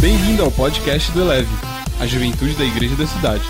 Bem-vindo 0.00 0.42
ao 0.42 0.50
podcast 0.50 1.12
do 1.12 1.20
Eleve, 1.20 1.50
a 2.00 2.06
juventude 2.06 2.54
da 2.54 2.64
igreja 2.64 2.96
da 2.96 3.06
cidade. 3.06 3.44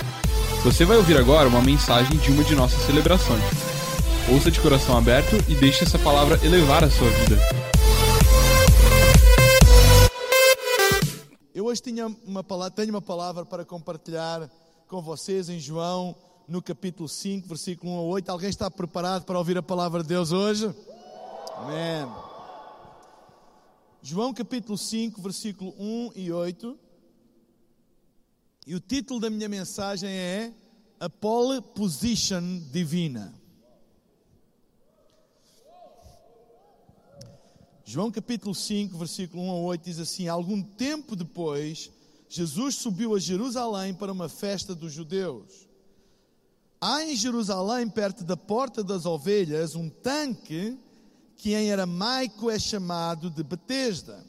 Você 0.65 0.84
vai 0.84 0.96
ouvir 0.96 1.17
agora 1.17 1.49
uma 1.49 1.62
mensagem 1.62 2.19
de 2.19 2.33
uma 2.33 2.42
de 2.42 2.57
nossas 2.57 2.80
celebrações. 2.87 3.44
Ouça 4.28 4.50
de 4.50 4.58
coração 4.58 4.99
aberto 4.99 5.36
e 5.49 5.55
deixe 5.55 5.84
essa 5.84 5.97
palavra 5.97 6.44
elevar 6.44 6.83
a 6.83 6.91
sua 6.91 7.08
vida. 7.08 7.36
Eu 11.55 11.67
hoje 11.67 11.82
tinha 11.82 12.09
uma 12.27 12.43
tenho 12.75 12.91
uma 12.91 13.03
palavra 13.03 13.46
para 13.46 13.64
compartilhar 13.64 14.51
com 14.89 15.01
vocês 15.01 15.48
em 15.48 15.61
João, 15.61 16.17
no 16.48 16.61
capítulo 16.61 17.09
5, 17.09 17.46
versículo 17.46 17.93
1 17.93 17.96
a 17.96 18.03
8. 18.03 18.29
Alguém 18.29 18.51
está 18.51 18.69
preparado 18.69 19.25
para 19.25 19.39
ouvir 19.39 19.57
a 19.57 19.62
palavra 19.62 20.03
de 20.03 20.09
Deus 20.09 20.32
hoje? 20.32 20.69
Amém. 21.57 22.30
João 24.03 24.32
capítulo 24.32 24.79
5, 24.79 25.21
versículo 25.21 25.75
1 25.79 26.12
e 26.17 26.32
8. 26.32 26.79
E 28.67 28.75
o 28.75 28.81
título 28.81 29.21
da 29.21 29.29
minha 29.29 29.49
mensagem 29.49 30.11
é 30.11 30.54
A 30.99 31.11
Pole 31.11 31.61
Position 31.61 32.60
Divina. 32.73 33.34
João 37.84 38.10
capítulo 38.10 38.54
5, 38.54 38.96
versículo 38.96 39.42
1 39.42 39.50
a 39.50 39.54
8 39.56 39.84
diz 39.84 39.98
assim: 39.98 40.28
Algum 40.28 40.62
tempo 40.62 41.14
depois, 41.14 41.90
Jesus 42.26 42.76
subiu 42.76 43.14
a 43.14 43.18
Jerusalém 43.18 43.92
para 43.92 44.12
uma 44.12 44.30
festa 44.30 44.74
dos 44.74 44.95
judeus. 44.95 45.68
Há 46.80 47.04
em 47.04 47.14
Jerusalém, 47.14 47.87
perto 47.87 48.24
da 48.24 48.37
Porta 48.37 48.82
das 48.82 49.04
Ovelhas, 49.04 49.74
um 49.74 49.90
tanque 49.90 50.78
que 51.40 51.54
em 51.54 51.72
aramaico 51.72 52.50
é 52.50 52.58
chamado 52.58 53.30
de 53.30 53.42
Betesda, 53.42 54.22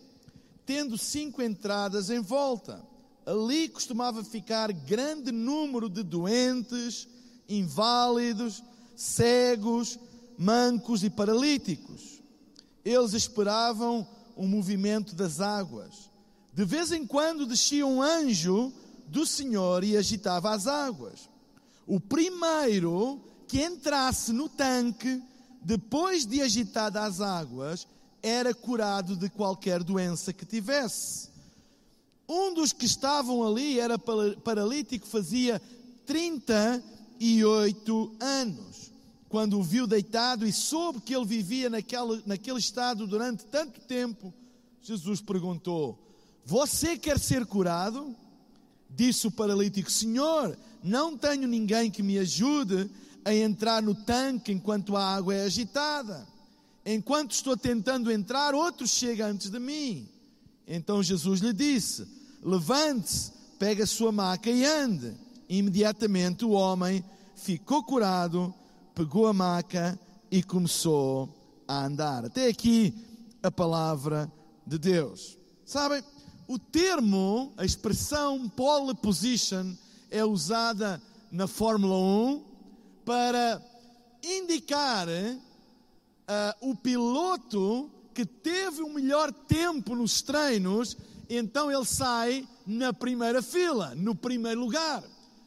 tendo 0.65 0.97
cinco 0.97 1.41
entradas 1.41 2.09
em 2.09 2.21
volta. 2.21 2.81
Ali 3.25 3.67
costumava 3.67 4.23
ficar 4.23 4.71
grande 4.71 5.29
número 5.29 5.89
de 5.89 6.03
doentes, 6.03 7.09
inválidos, 7.49 8.63
cegos, 8.95 9.99
mancos 10.37 11.03
e 11.03 11.09
paralíticos. 11.09 12.21
Eles 12.85 13.11
esperavam 13.11 14.07
o 14.33 14.47
movimento 14.47 15.13
das 15.13 15.41
águas. 15.41 16.09
De 16.53 16.63
vez 16.63 16.93
em 16.93 17.05
quando 17.05 17.45
descia 17.45 17.85
um 17.85 18.01
anjo 18.01 18.71
do 19.07 19.25
Senhor 19.25 19.83
e 19.83 19.97
agitava 19.97 20.51
as 20.51 20.65
águas. 20.65 21.29
O 21.85 21.99
primeiro 21.99 23.19
que 23.49 23.61
entrasse 23.61 24.31
no 24.31 24.47
tanque 24.47 25.21
depois 25.61 26.25
de 26.25 26.41
agitada 26.41 27.03
as 27.03 27.21
águas, 27.21 27.87
era 28.21 28.53
curado 28.53 29.15
de 29.15 29.29
qualquer 29.29 29.81
doença 29.83 30.33
que 30.33 30.45
tivesse. 30.45 31.31
Um 32.27 32.53
dos 32.53 32.73
que 32.73 32.85
estavam 32.85 33.45
ali 33.45 33.79
era 33.79 33.97
paralítico, 33.99 35.07
fazia 35.07 35.61
38 36.05 38.15
anos. 38.19 38.91
Quando 39.27 39.59
o 39.59 39.63
viu 39.63 39.87
deitado 39.87 40.45
e 40.45 40.51
soube 40.51 41.01
que 41.01 41.15
ele 41.15 41.25
vivia 41.25 41.67
naquele, 41.69 42.21
naquele 42.25 42.59
estado 42.59 43.07
durante 43.07 43.45
tanto 43.45 43.79
tempo, 43.81 44.33
Jesus 44.81 45.21
perguntou: 45.21 45.97
Você 46.45 46.97
quer 46.97 47.19
ser 47.19 47.45
curado? 47.45 48.15
Disse 48.89 49.27
o 49.27 49.31
paralítico: 49.31 49.91
Senhor, 49.91 50.57
não 50.83 51.17
tenho 51.17 51.47
ninguém 51.47 51.89
que 51.89 52.03
me 52.03 52.17
ajude 52.17 52.89
a 53.23 53.33
entrar 53.33 53.81
no 53.81 53.93
tanque 53.93 54.51
enquanto 54.51 54.95
a 54.95 55.15
água 55.15 55.35
é 55.35 55.43
agitada. 55.43 56.27
Enquanto 56.85 57.31
estou 57.31 57.55
tentando 57.55 58.11
entrar, 58.11 58.55
outro 58.55 58.87
chega 58.87 59.27
antes 59.27 59.49
de 59.49 59.59
mim. 59.59 60.09
Então 60.67 61.03
Jesus 61.03 61.39
lhe 61.41 61.53
disse: 61.53 62.07
Levante-se, 62.41 63.31
pegue 63.59 63.83
a 63.83 63.87
sua 63.87 64.11
maca 64.11 64.49
e 64.49 64.65
ande. 64.65 65.15
Imediatamente 65.47 66.45
o 66.45 66.51
homem 66.51 67.03
ficou 67.35 67.83
curado, 67.83 68.53
pegou 68.95 69.27
a 69.27 69.33
maca 69.33 69.99
e 70.31 70.41
começou 70.41 71.29
a 71.67 71.85
andar. 71.85 72.25
Até 72.25 72.47
aqui 72.47 72.93
a 73.43 73.51
palavra 73.51 74.31
de 74.65 74.77
Deus. 74.77 75.37
Sabem, 75.65 76.03
o 76.47 76.57
termo, 76.57 77.53
a 77.57 77.65
expressão 77.65 78.49
pole 78.49 78.95
position 78.95 79.73
é 80.09 80.25
usada 80.25 81.01
na 81.31 81.47
Fórmula 81.47 81.97
1 81.97 82.50
para 83.05 83.61
indicar 84.23 85.07
uh, 85.07 86.69
o 86.69 86.75
piloto 86.75 87.89
que 88.13 88.25
teve 88.25 88.81
o 88.81 88.93
melhor 88.93 89.31
tempo 89.31 89.95
nos 89.95 90.21
treinos, 90.21 90.97
então 91.29 91.71
ele 91.71 91.85
sai 91.85 92.47
na 92.65 92.93
primeira 92.93 93.41
fila, 93.41 93.95
no 93.95 94.13
primeiro 94.15 94.59
lugar, 94.59 95.03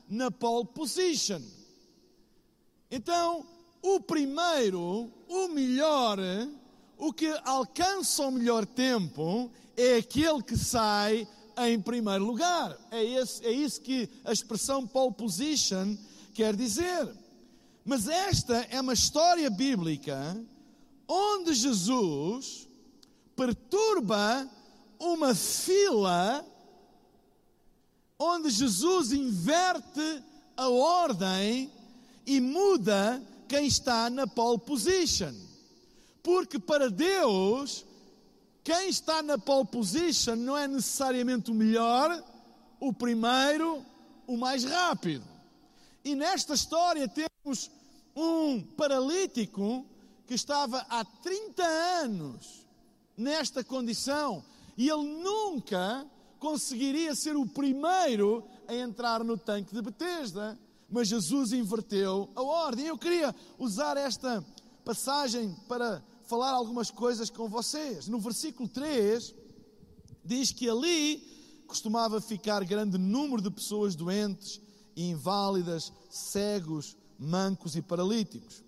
na 0.08 0.30
pole 0.30 0.66
position. 0.66 1.40
Então, 2.90 3.46
o 3.82 4.00
primeiro, 4.00 5.10
o 5.28 5.48
melhor, 5.48 6.18
o 6.96 7.12
que 7.12 7.28
alcança 7.44 8.22
o 8.22 8.30
melhor 8.30 8.64
tempo, 8.64 9.50
é 9.76 9.96
aquele 9.96 10.42
que 10.42 10.56
sai 10.56 11.28
em 11.58 11.80
primeiro 11.80 12.24
lugar. 12.24 12.76
É, 12.90 13.04
esse, 13.04 13.44
é 13.44 13.52
isso 13.52 13.80
que 13.80 14.08
a 14.24 14.32
expressão 14.32 14.86
pole 14.86 15.12
position 15.12 15.96
quer 16.32 16.56
dizer. 16.56 17.08
Mas 17.84 18.08
esta 18.08 18.66
é 18.70 18.80
uma 18.80 18.94
história 18.94 19.50
bíblica 19.50 20.40
onde 21.06 21.52
Jesus 21.52 22.66
perturba 23.36 24.48
uma 24.98 25.34
fila, 25.34 26.44
onde 28.18 28.48
Jesus 28.48 29.12
inverte 29.12 30.22
a 30.56 30.68
ordem 30.68 31.70
e 32.26 32.40
muda 32.40 33.22
quem 33.46 33.66
está 33.66 34.08
na 34.08 34.26
pole 34.26 34.58
position. 34.58 35.34
Porque 36.22 36.58
para 36.58 36.88
Deus, 36.88 37.84
quem 38.62 38.88
está 38.88 39.22
na 39.22 39.36
pole 39.36 39.66
position 39.66 40.36
não 40.36 40.56
é 40.56 40.66
necessariamente 40.66 41.50
o 41.50 41.54
melhor, 41.54 42.22
o 42.80 42.94
primeiro, 42.94 43.84
o 44.26 44.38
mais 44.38 44.64
rápido. 44.64 45.33
E 46.04 46.14
nesta 46.14 46.52
história 46.52 47.08
temos 47.08 47.70
um 48.14 48.60
paralítico 48.60 49.86
que 50.26 50.34
estava 50.34 50.84
há 50.90 51.02
30 51.04 51.64
anos 51.64 52.66
nesta 53.16 53.64
condição 53.64 54.44
e 54.76 54.88
ele 54.88 55.22
nunca 55.22 56.06
conseguiria 56.38 57.14
ser 57.14 57.36
o 57.36 57.46
primeiro 57.46 58.44
a 58.68 58.74
entrar 58.74 59.24
no 59.24 59.38
tanque 59.38 59.74
de 59.74 59.80
Betesda, 59.80 60.58
mas 60.90 61.08
Jesus 61.08 61.52
inverteu 61.52 62.28
a 62.34 62.42
ordem. 62.42 62.86
Eu 62.86 62.98
queria 62.98 63.34
usar 63.58 63.96
esta 63.96 64.44
passagem 64.84 65.56
para 65.66 66.04
falar 66.24 66.50
algumas 66.50 66.90
coisas 66.90 67.30
com 67.30 67.48
vocês. 67.48 68.08
No 68.08 68.20
versículo 68.20 68.68
3 68.68 69.34
diz 70.22 70.52
que 70.52 70.68
ali 70.68 71.62
costumava 71.66 72.20
ficar 72.20 72.62
grande 72.64 72.98
número 72.98 73.40
de 73.40 73.50
pessoas 73.50 73.94
doentes 73.94 74.60
inválidas, 74.96 75.92
cegos, 76.10 76.96
mancos 77.18 77.76
e 77.76 77.82
paralíticos. 77.82 78.62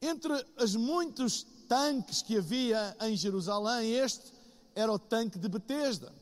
Entre 0.00 0.32
os 0.60 0.74
muitos 0.74 1.46
tanques 1.68 2.22
que 2.22 2.36
havia 2.36 2.96
em 3.02 3.16
Jerusalém, 3.16 3.92
este 3.92 4.32
era 4.74 4.92
o 4.92 4.98
tanque 4.98 5.38
de 5.38 5.48
Betesda. 5.48 6.12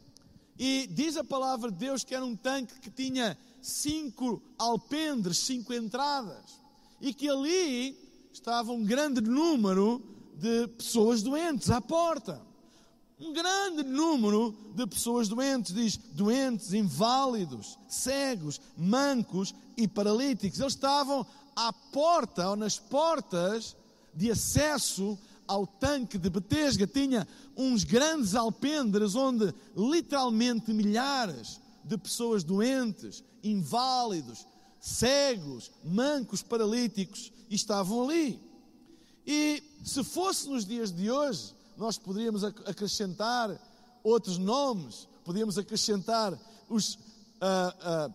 E 0.59 0.87
diz 0.89 1.17
a 1.17 1.25
palavra 1.25 1.71
de 1.71 1.79
Deus 1.79 2.05
que 2.05 2.15
era 2.15 2.25
um 2.25 2.37
tanque 2.37 2.79
que 2.81 2.91
tinha 2.91 3.37
cinco 3.63 4.43
alpendres, 4.59 5.39
cinco 5.39 5.73
entradas. 5.73 6.61
E 7.01 7.15
que 7.15 7.29
ali 7.29 7.97
estava 8.33 8.71
um 8.73 8.85
grande 8.85 9.23
número 9.23 10.03
de 10.35 10.69
pessoas 10.69 11.23
doentes 11.23 11.71
à 11.71 11.81
porta 11.81 12.50
um 13.21 13.33
grande 13.35 13.83
número 13.83 14.57
de 14.75 14.87
pessoas 14.87 15.29
doentes, 15.29 15.75
diz 15.75 15.97
doentes, 15.97 16.73
inválidos, 16.73 17.79
cegos, 17.87 18.61
mancos 18.77 19.55
e 19.77 19.87
paralíticos. 19.87 20.59
Eles 20.59 20.73
estavam 20.73 21.27
à 21.55 21.73
porta 21.73 22.49
ou 22.49 22.57
nas 22.57 22.79
portas 22.79 23.77
de 24.15 24.31
acesso 24.31 25.19
ao 25.47 25.67
tanque 25.67 26.17
de 26.17 26.31
Betesga. 26.31 26.87
Tinha 26.87 27.29
uns 27.55 27.85
grandes 27.85 28.35
alpendres 28.35 29.15
onde 29.15 29.53
literalmente 29.77 30.73
milhares 30.73 31.61
de 31.85 31.99
pessoas 31.99 32.43
doentes, 32.43 33.23
inválidos, 33.45 34.47
cegos, 34.81 35.71
mancos, 35.85 36.43
paralíticos 36.43 37.31
estavam 37.51 38.09
ali. 38.09 38.41
E 39.27 39.63
se 39.85 40.03
fosse 40.03 40.49
nos 40.49 40.65
dias 40.65 40.91
de 40.91 41.11
hoje, 41.11 41.60
nós 41.81 41.97
poderíamos 41.97 42.45
acrescentar 42.45 43.59
outros 44.05 44.37
nomes, 44.37 45.09
podíamos 45.25 45.57
acrescentar 45.57 46.39
os, 46.69 46.99
ah, 47.41 47.75
ah, 47.81 48.11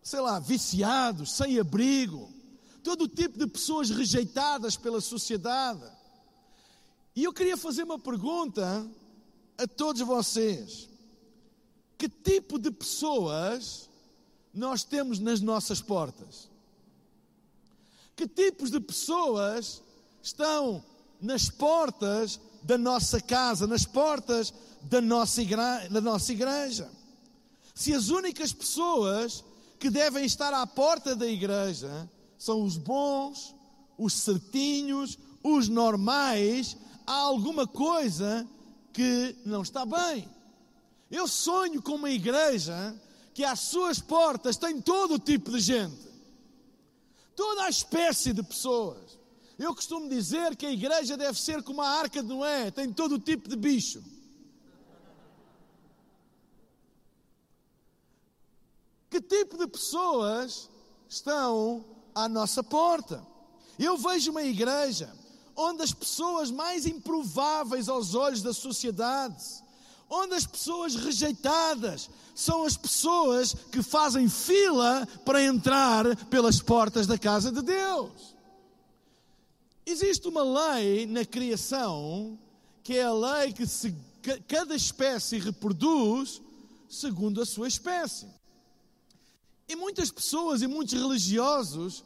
sei 0.00 0.20
lá, 0.20 0.38
viciados, 0.38 1.32
sem 1.32 1.58
abrigo, 1.58 2.32
todo 2.84 3.02
o 3.02 3.08
tipo 3.08 3.36
de 3.36 3.48
pessoas 3.48 3.90
rejeitadas 3.90 4.76
pela 4.76 5.00
sociedade. 5.00 5.82
E 7.16 7.24
eu 7.24 7.32
queria 7.32 7.56
fazer 7.56 7.82
uma 7.82 7.98
pergunta 7.98 8.88
a 9.58 9.66
todos 9.66 10.00
vocês. 10.02 10.88
Que 11.98 12.08
tipo 12.08 12.60
de 12.60 12.70
pessoas 12.70 13.90
nós 14.52 14.84
temos 14.84 15.18
nas 15.18 15.40
nossas 15.40 15.80
portas? 15.80 16.48
Que 18.14 18.28
tipos 18.28 18.70
de 18.70 18.78
pessoas 18.78 19.82
estão 20.22 20.84
nas 21.20 21.50
portas 21.50 22.38
da 22.64 22.78
nossa 22.78 23.20
casa, 23.20 23.66
nas 23.66 23.84
portas 23.84 24.52
da 24.82 25.00
nossa, 25.00 25.42
igreja, 25.42 25.88
da 25.90 26.00
nossa 26.00 26.32
igreja? 26.32 26.90
Se 27.74 27.92
as 27.92 28.08
únicas 28.08 28.52
pessoas 28.52 29.44
que 29.78 29.90
devem 29.90 30.24
estar 30.24 30.52
à 30.54 30.66
porta 30.66 31.14
da 31.14 31.26
igreja 31.26 32.10
são 32.38 32.62
os 32.62 32.76
bons, 32.76 33.54
os 33.98 34.14
certinhos, 34.14 35.18
os 35.42 35.68
normais, 35.68 36.76
há 37.06 37.12
alguma 37.12 37.66
coisa 37.66 38.48
que 38.92 39.36
não 39.44 39.62
está 39.62 39.84
bem. 39.84 40.28
Eu 41.10 41.28
sonho 41.28 41.82
com 41.82 41.96
uma 41.96 42.10
igreja 42.10 42.94
que 43.34 43.44
às 43.44 43.60
suas 43.60 43.98
portas 43.98 44.56
tem 44.56 44.80
todo 44.80 45.14
o 45.14 45.18
tipo 45.18 45.50
de 45.50 45.60
gente, 45.60 46.08
toda 47.36 47.64
a 47.64 47.68
espécie 47.68 48.32
de 48.32 48.42
pessoas. 48.42 49.18
Eu 49.58 49.74
costumo 49.74 50.08
dizer 50.08 50.56
que 50.56 50.66
a 50.66 50.72
igreja 50.72 51.16
deve 51.16 51.40
ser 51.40 51.62
como 51.62 51.80
a 51.80 51.88
arca 51.88 52.22
de 52.22 52.28
Noé, 52.28 52.70
tem 52.70 52.92
todo 52.92 53.14
o 53.14 53.20
tipo 53.20 53.48
de 53.48 53.56
bicho. 53.56 54.02
Que 59.08 59.20
tipo 59.20 59.56
de 59.56 59.68
pessoas 59.68 60.68
estão 61.08 61.84
à 62.12 62.28
nossa 62.28 62.64
porta? 62.64 63.24
Eu 63.78 63.96
vejo 63.96 64.32
uma 64.32 64.42
igreja 64.42 65.12
onde 65.56 65.84
as 65.84 65.92
pessoas 65.92 66.50
mais 66.50 66.84
improváveis 66.84 67.88
aos 67.88 68.16
olhos 68.16 68.42
da 68.42 68.52
sociedade, 68.52 69.44
onde 70.10 70.34
as 70.34 70.44
pessoas 70.44 70.96
rejeitadas 70.96 72.10
são 72.34 72.64
as 72.64 72.76
pessoas 72.76 73.54
que 73.70 73.82
fazem 73.82 74.28
fila 74.28 75.06
para 75.24 75.44
entrar 75.44 76.16
pelas 76.26 76.60
portas 76.60 77.06
da 77.06 77.16
casa 77.16 77.52
de 77.52 77.62
Deus. 77.62 78.33
Existe 79.86 80.28
uma 80.28 80.42
lei 80.42 81.06
na 81.06 81.24
criação 81.24 82.38
que 82.82 82.96
é 82.96 83.02
a 83.02 83.12
lei 83.12 83.52
que 83.52 83.66
se, 83.66 83.94
cada 84.46 84.74
espécie 84.74 85.38
reproduz 85.38 86.40
segundo 86.88 87.40
a 87.40 87.46
sua 87.46 87.68
espécie. 87.68 88.26
E 89.68 89.74
muitas 89.74 90.10
pessoas 90.10 90.62
e 90.62 90.66
muitos 90.66 90.94
religiosos 90.94 92.04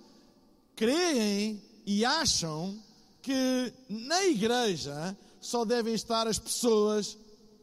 creem 0.77 1.63
e 1.85 2.05
acham 2.05 2.81
que 3.21 3.73
na 3.89 4.25
igreja 4.27 5.17
só 5.41 5.65
devem 5.65 5.95
estar 5.95 6.27
as 6.27 6.39
pessoas 6.39 7.19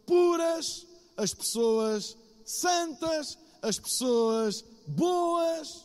puras, 0.05 0.85
as 1.15 1.33
pessoas 1.33 2.17
santas, 2.43 3.37
as 3.61 3.79
pessoas 3.79 4.63
boas. 4.87 5.84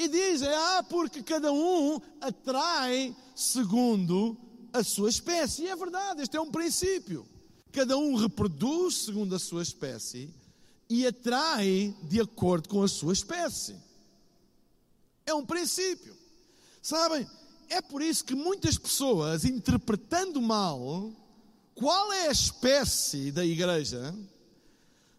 E 0.00 0.08
dizem, 0.08 0.48
ah, 0.48 0.82
porque 0.88 1.22
cada 1.22 1.52
um 1.52 2.00
atrai 2.22 3.14
segundo 3.36 4.34
a 4.72 4.82
sua 4.82 5.10
espécie. 5.10 5.64
E 5.64 5.68
é 5.68 5.76
verdade, 5.76 6.22
este 6.22 6.38
é 6.38 6.40
um 6.40 6.50
princípio. 6.50 7.28
Cada 7.70 7.98
um 7.98 8.14
reproduz 8.14 8.94
segundo 8.94 9.34
a 9.34 9.38
sua 9.38 9.62
espécie 9.62 10.32
e 10.88 11.06
atrai 11.06 11.94
de 12.04 12.18
acordo 12.18 12.70
com 12.70 12.82
a 12.82 12.88
sua 12.88 13.12
espécie. 13.12 13.76
É 15.26 15.34
um 15.34 15.44
princípio. 15.44 16.16
Sabem, 16.80 17.28
é 17.68 17.82
por 17.82 18.00
isso 18.00 18.24
que 18.24 18.34
muitas 18.34 18.78
pessoas, 18.78 19.44
interpretando 19.44 20.40
mal 20.40 21.12
qual 21.74 22.10
é 22.10 22.28
a 22.28 22.32
espécie 22.32 23.30
da 23.30 23.44
igreja, 23.44 24.14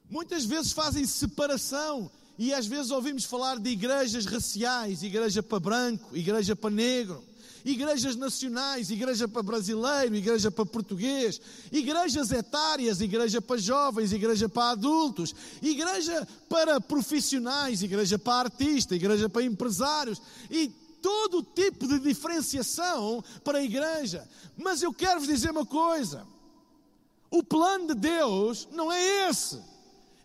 muitas 0.10 0.44
vezes 0.44 0.72
fazem 0.72 1.06
separação. 1.06 2.10
E 2.42 2.56
às 2.56 2.66
vezes 2.66 2.90
ouvimos 2.90 3.24
falar 3.24 3.60
de 3.60 3.70
igrejas 3.70 4.26
raciais, 4.26 5.04
igreja 5.04 5.44
para 5.44 5.60
branco, 5.60 6.18
igreja 6.18 6.56
para 6.56 6.72
negro 6.72 7.24
igrejas 7.64 8.16
nacionais, 8.16 8.90
igreja 8.90 9.28
para 9.28 9.44
brasileiro, 9.44 10.16
igreja 10.16 10.50
para 10.50 10.66
português, 10.66 11.40
igrejas 11.72 12.32
etárias, 12.32 13.00
igreja 13.02 13.40
para 13.40 13.58
jovens, 13.58 14.12
igreja 14.12 14.50
para 14.50 14.72
adultos, 14.72 15.36
igreja 15.62 16.28
para 16.50 16.82
profissionais, 16.82 17.84
igreja 17.84 18.18
para 18.18 18.50
artistas, 18.50 18.96
igreja 18.96 19.30
para 19.30 19.44
empresários 19.44 20.20
e 20.50 20.70
todo 21.04 21.44
tipo 21.44 21.88
de 21.88 22.00
diferenciação 22.00 23.24
para 23.44 23.60
a 23.60 23.64
igreja. 23.64 24.28
Mas 24.58 24.82
eu 24.82 24.92
quero 24.92 25.20
vos 25.20 25.30
dizer 25.30 25.52
uma 25.52 25.68
coisa: 25.68 26.26
o 27.30 27.44
plano 27.44 27.94
de 27.94 27.94
Deus 27.94 28.68
não 28.72 28.92
é 28.92 29.30
esse. 29.30 29.70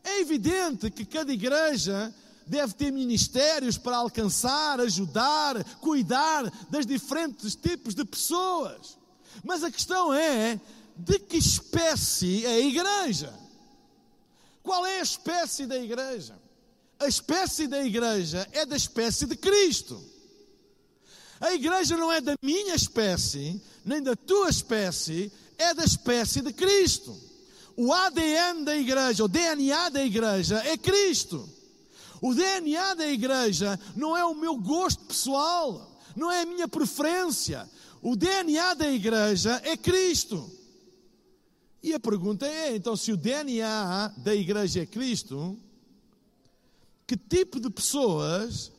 É 0.07 0.21
evidente 0.21 0.89
que 0.89 1.05
cada 1.05 1.33
igreja 1.33 2.15
deve 2.47 2.73
ter 2.75 2.93
ministérios 2.93 3.77
para 3.77 3.97
alcançar, 3.97 4.79
ajudar, 4.79 5.65
cuidar 5.81 6.49
das 6.71 6.87
diferentes 6.87 7.57
tipos 7.57 7.93
de 7.93 8.05
pessoas. 8.05 8.97
Mas 9.43 9.65
a 9.65 9.71
questão 9.71 10.15
é 10.15 10.61
de 10.97 11.19
que 11.19 11.37
espécie 11.37 12.47
é 12.47 12.51
a 12.51 12.61
igreja? 12.61 13.35
Qual 14.63 14.87
é 14.87 15.01
a 15.01 15.03
espécie 15.03 15.67
da 15.67 15.77
igreja? 15.77 16.39
A 17.01 17.09
espécie 17.09 17.67
da 17.67 17.85
igreja 17.85 18.49
é 18.53 18.65
da 18.65 18.77
espécie 18.77 19.27
de 19.27 19.35
Cristo. 19.35 20.01
A 21.41 21.53
igreja 21.53 21.97
não 21.97 22.13
é 22.13 22.21
da 22.21 22.37
minha 22.41 22.77
espécie, 22.77 23.61
nem 23.85 24.01
da 24.01 24.15
tua 24.15 24.51
espécie, 24.51 25.33
é 25.59 25.75
da 25.75 25.85
espécie 25.85 26.43
de 26.43 26.53
Cristo. 26.53 27.26
O 27.77 27.93
ADN 27.93 28.65
da 28.65 28.77
igreja, 28.77 29.25
o 29.25 29.29
DNA 29.29 29.91
da 29.91 30.03
igreja 30.03 30.57
é 30.65 30.79
Cristo. 30.79 31.49
O 32.23 32.35
DNA 32.35 32.95
da 32.95 33.07
igreja 33.07 33.79
não 33.95 34.17
é 34.17 34.25
o 34.25 34.35
meu 34.35 34.57
gosto 34.57 35.05
pessoal, 35.05 36.01
não 36.17 36.33
é 36.33 36.43
a 36.43 36.47
minha 36.47 36.67
preferência. 36.67 37.69
O 38.01 38.17
DNA 38.17 38.75
da 38.75 38.91
igreja 38.91 39.61
é 39.63 39.77
Cristo. 39.77 40.51
E 41.83 41.93
a 41.93 42.01
pergunta 42.01 42.47
é: 42.47 42.75
então, 42.75 42.97
se 42.97 43.13
o 43.13 43.17
DNA 43.17 44.15
da 44.17 44.35
igreja 44.35 44.83
é 44.83 44.87
Cristo, 44.87 45.59
que 47.07 47.17
tipo 47.17 47.61
de 47.61 47.69
pessoas 47.69 48.73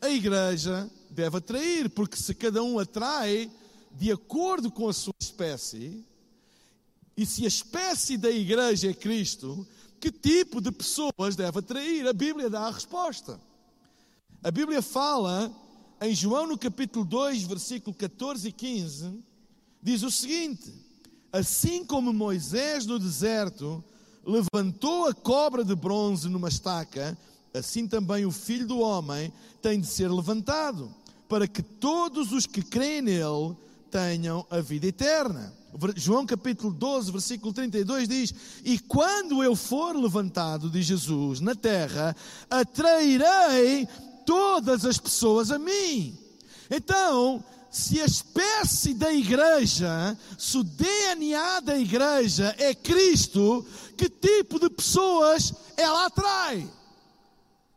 a 0.00 0.08
igreja 0.10 0.90
deve 1.10 1.38
atrair? 1.38 1.88
Porque 1.88 2.16
se 2.16 2.34
cada 2.34 2.62
um 2.62 2.78
atrai 2.78 3.50
de 3.92 4.12
acordo 4.12 4.70
com 4.70 4.88
a 4.88 4.92
sua 4.92 5.14
espécie, 5.20 6.04
e 7.16 7.26
se 7.26 7.44
a 7.44 7.48
espécie 7.48 8.16
da 8.16 8.30
igreja 8.30 8.90
é 8.90 8.94
Cristo, 8.94 9.66
que 10.00 10.10
tipo 10.10 10.60
de 10.60 10.72
pessoas 10.72 11.36
deve 11.36 11.58
atrair? 11.58 12.06
A 12.06 12.12
Bíblia 12.12 12.48
dá 12.48 12.62
a 12.62 12.70
resposta. 12.70 13.38
A 14.42 14.50
Bíblia 14.50 14.82
fala 14.82 15.52
em 16.00 16.14
João 16.14 16.48
no 16.48 16.58
capítulo 16.58 17.04
2, 17.04 17.44
versículo 17.44 17.94
14 17.94 18.48
e 18.48 18.52
15, 18.52 19.22
diz 19.80 20.02
o 20.02 20.10
seguinte: 20.10 20.72
Assim 21.32 21.84
como 21.84 22.12
Moisés 22.12 22.86
no 22.86 22.98
deserto 22.98 23.84
levantou 24.26 25.06
a 25.06 25.14
cobra 25.14 25.64
de 25.64 25.74
bronze 25.74 26.28
numa 26.28 26.48
estaca, 26.48 27.16
assim 27.54 27.86
também 27.86 28.26
o 28.26 28.32
filho 28.32 28.66
do 28.66 28.80
homem 28.80 29.32
tem 29.60 29.80
de 29.80 29.86
ser 29.86 30.10
levantado, 30.10 30.92
para 31.28 31.46
que 31.46 31.62
todos 31.62 32.32
os 32.32 32.46
que 32.46 32.62
creem 32.62 33.02
nele 33.02 33.56
tenham 33.90 34.44
a 34.50 34.60
vida 34.60 34.86
eterna. 34.86 35.52
João 35.96 36.26
capítulo 36.26 36.72
12, 36.72 37.10
versículo 37.10 37.52
32 37.52 38.08
diz: 38.08 38.34
E 38.64 38.78
quando 38.78 39.42
eu 39.42 39.56
for 39.56 39.96
levantado, 39.96 40.68
diz 40.68 40.84
Jesus, 40.84 41.40
na 41.40 41.54
terra, 41.54 42.14
atrairei 42.50 43.88
todas 44.26 44.84
as 44.84 44.98
pessoas 44.98 45.50
a 45.50 45.58
mim. 45.58 46.16
Então, 46.70 47.42
se 47.70 48.00
a 48.00 48.04
espécie 48.04 48.92
da 48.92 49.12
igreja, 49.12 50.16
se 50.38 50.58
o 50.58 50.62
DNA 50.62 51.60
da 51.60 51.78
igreja 51.78 52.54
é 52.58 52.74
Cristo, 52.74 53.64
que 53.96 54.10
tipo 54.10 54.60
de 54.60 54.68
pessoas 54.68 55.54
ela 55.76 56.06
atrai? 56.06 56.68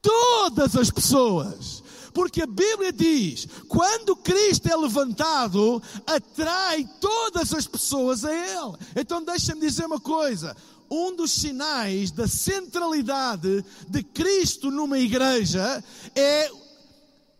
Todas 0.01 0.75
as 0.75 0.91
pessoas. 0.91 1.84
Porque 2.15 2.41
a 2.41 2.47
Bíblia 2.47 2.93
diz: 2.93 3.45
quando 3.67 4.15
Cristo 4.15 4.67
é 4.67 4.75
levantado, 4.75 5.83
atrai 6.07 6.89
todas 7.01 7.53
as 7.53 7.67
pessoas 7.67 8.23
a 8.23 8.33
Ele. 8.33 8.77
Então 8.95 9.21
deixa-me 9.21 9.59
dizer 9.59 9.85
uma 9.85 9.99
coisa: 9.99 10.55
um 10.89 11.13
dos 11.13 11.29
sinais 11.31 12.11
da 12.11 12.25
centralidade 12.25 13.65
de 13.89 14.01
Cristo 14.01 14.71
numa 14.71 14.97
igreja 14.97 15.83
é 16.15 16.49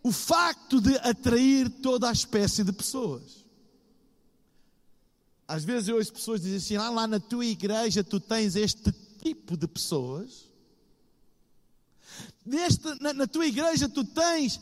o 0.02 0.12
facto 0.12 0.78
de 0.78 0.94
atrair 0.98 1.70
toda 1.80 2.10
a 2.10 2.12
espécie 2.12 2.62
de 2.62 2.70
pessoas. 2.70 3.46
Às 5.48 5.64
vezes 5.64 5.88
eu 5.88 5.96
ouço 5.96 6.12
pessoas 6.12 6.42
dizem 6.42 6.58
assim: 6.58 6.76
ah, 6.76 6.90
lá 6.90 7.06
na 7.06 7.18
tua 7.18 7.46
igreja 7.46 8.04
tu 8.04 8.20
tens 8.20 8.56
este 8.56 8.92
tipo 9.22 9.56
de 9.56 9.66
pessoas. 9.66 10.44
Neste, 12.46 13.02
na, 13.02 13.12
na 13.12 13.26
tua 13.26 13.46
igreja 13.46 13.88
tu 13.88 14.04
tens 14.04 14.60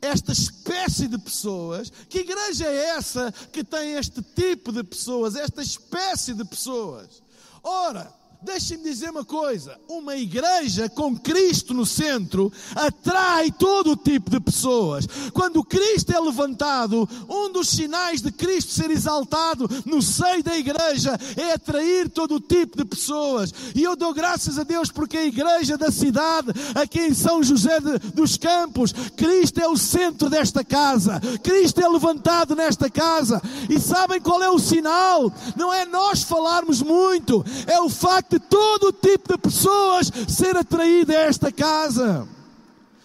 esta 0.00 0.32
espécie 0.32 1.08
de 1.08 1.16
pessoas. 1.16 1.90
Que 2.08 2.18
igreja 2.18 2.66
é 2.66 2.96
essa 2.96 3.32
que 3.52 3.64
tem 3.64 3.94
este 3.94 4.20
tipo 4.20 4.72
de 4.72 4.82
pessoas, 4.82 5.36
esta 5.36 5.62
espécie 5.62 6.34
de 6.34 6.44
pessoas? 6.44 7.22
Ora, 7.62 8.12
Deixem-me 8.44 8.82
dizer 8.82 9.10
uma 9.10 9.24
coisa: 9.24 9.78
uma 9.88 10.16
igreja 10.16 10.88
com 10.88 11.16
Cristo 11.16 11.72
no 11.72 11.86
centro 11.86 12.52
atrai 12.74 13.52
todo 13.52 13.96
tipo 13.96 14.30
de 14.30 14.40
pessoas. 14.40 15.06
Quando 15.32 15.62
Cristo 15.62 16.12
é 16.12 16.18
levantado, 16.18 17.08
um 17.28 17.52
dos 17.52 17.68
sinais 17.68 18.20
de 18.20 18.32
Cristo 18.32 18.72
ser 18.72 18.90
exaltado 18.90 19.70
no 19.86 20.02
seio 20.02 20.42
da 20.42 20.58
igreja 20.58 21.16
é 21.36 21.52
atrair 21.52 22.10
todo 22.10 22.40
tipo 22.40 22.76
de 22.76 22.84
pessoas. 22.84 23.54
E 23.76 23.82
eu 23.84 23.94
dou 23.94 24.12
graças 24.12 24.58
a 24.58 24.64
Deus 24.64 24.90
porque 24.90 25.18
a 25.18 25.24
igreja 25.24 25.78
da 25.78 25.92
cidade, 25.92 26.48
aqui 26.74 27.00
em 27.00 27.14
São 27.14 27.44
José 27.44 27.78
de, 27.78 28.10
dos 28.10 28.36
Campos, 28.36 28.92
Cristo 29.16 29.60
é 29.60 29.68
o 29.68 29.76
centro 29.76 30.28
desta 30.28 30.64
casa. 30.64 31.20
Cristo 31.44 31.80
é 31.80 31.88
levantado 31.88 32.56
nesta 32.56 32.90
casa. 32.90 33.40
E 33.70 33.78
sabem 33.78 34.20
qual 34.20 34.42
é 34.42 34.50
o 34.50 34.58
sinal? 34.58 35.32
Não 35.56 35.72
é 35.72 35.86
nós 35.86 36.24
falarmos 36.24 36.82
muito, 36.82 37.44
é 37.68 37.80
o 37.80 37.88
facto 37.88 38.31
de 38.32 38.40
todo 38.40 38.92
tipo 38.92 39.30
de 39.30 39.38
pessoas 39.38 40.10
ser 40.26 40.56
atraída 40.56 41.12
a 41.12 41.20
esta 41.20 41.52
casa. 41.52 42.26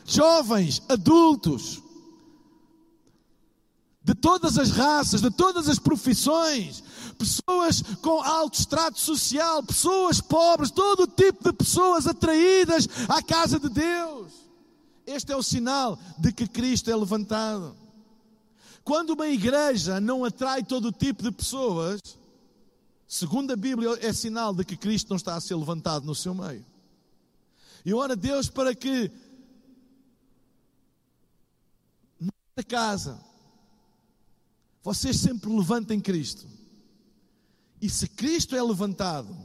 Jovens, 0.06 0.82
adultos, 0.88 1.84
de 4.02 4.16
todas 4.16 4.58
as 4.58 4.72
raças, 4.72 5.22
de 5.22 5.30
todas 5.30 5.68
as 5.68 5.78
profissões, 5.78 6.82
pessoas 7.18 7.82
com 8.02 8.22
alto 8.24 8.58
extrato 8.58 8.98
social, 8.98 9.62
pessoas 9.64 10.22
pobres, 10.22 10.72
todo 10.72 11.08
tipo 11.08 11.44
de 11.44 11.52
pessoas 11.52 12.08
atraídas 12.08 12.88
à 13.10 13.22
casa 13.22 13.60
de 13.60 13.68
Deus. 13.68 14.32
Este 15.06 15.34
é 15.34 15.36
o 15.36 15.44
sinal 15.44 16.00
de 16.18 16.32
que 16.32 16.48
Cristo 16.48 16.90
é 16.90 16.96
levantado. 16.96 17.76
Quando 18.82 19.10
uma 19.10 19.28
igreja 19.28 20.00
não 20.00 20.24
atrai 20.24 20.64
todo 20.64 20.90
tipo 20.90 21.22
de 21.22 21.32
pessoas, 21.32 22.00
segundo 23.08 23.54
a 23.54 23.56
Bíblia, 23.56 23.98
é 24.02 24.12
sinal 24.12 24.54
de 24.54 24.66
que 24.66 24.76
Cristo 24.76 25.10
não 25.10 25.18
está 25.18 25.36
a 25.36 25.42
ser 25.42 25.56
levantado 25.56 26.06
no 26.06 26.14
seu 26.14 26.34
meio. 26.34 26.66
E 27.86 27.94
ora 27.94 28.16
Deus 28.16 28.50
para 28.50 28.76
que 28.76 29.10
na 32.20 32.64
casa 32.68 33.20
vocês 34.84 35.18
sempre 35.18 35.50
levantem 35.50 36.00
Cristo. 36.00 36.48
E 37.82 37.90
se 37.90 38.08
Cristo 38.08 38.56
é 38.56 38.62
levantado, 38.62 39.36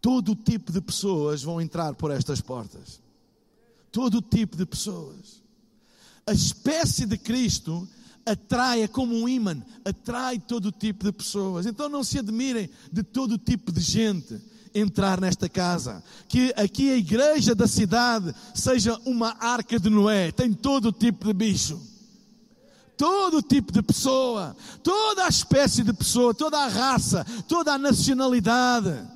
todo 0.00 0.34
tipo 0.34 0.72
de 0.72 0.80
pessoas 0.80 1.42
vão 1.42 1.60
entrar 1.60 1.94
por 1.94 2.10
estas 2.10 2.40
portas. 2.40 3.00
Todo 3.92 4.22
tipo 4.22 4.56
de 4.56 4.64
pessoas. 4.64 5.42
A 6.26 6.32
espécie 6.32 7.06
de 7.06 7.18
Cristo 7.18 7.88
atrai, 8.26 8.82
é 8.82 8.88
como 8.88 9.14
um 9.14 9.28
imã, 9.28 9.56
atrai 9.84 10.38
todo 10.40 10.72
tipo 10.72 11.04
de 11.04 11.12
pessoas. 11.12 11.64
Então 11.64 11.88
não 11.88 12.02
se 12.02 12.18
admirem 12.18 12.68
de 12.92 13.04
todo 13.04 13.38
tipo 13.38 13.70
de 13.70 13.80
gente 13.80 14.38
entrar 14.74 15.20
nesta 15.20 15.48
casa. 15.48 16.02
Que 16.28 16.52
aqui 16.56 16.90
a 16.90 16.96
igreja 16.96 17.54
da 17.54 17.68
cidade 17.68 18.34
seja 18.52 19.00
uma 19.06 19.36
arca 19.38 19.78
de 19.78 19.88
Noé, 19.88 20.32
tem 20.32 20.52
todo 20.52 20.92
tipo 20.92 21.24
de 21.24 21.32
bicho. 21.32 21.80
Todo 22.96 23.42
tipo 23.42 23.70
de 23.72 23.82
pessoa, 23.82 24.56
toda 24.82 25.26
a 25.26 25.28
espécie 25.28 25.84
de 25.84 25.92
pessoa, 25.92 26.34
toda 26.34 26.58
a 26.58 26.66
raça, 26.66 27.26
toda 27.46 27.74
a 27.74 27.78
nacionalidade. 27.78 29.06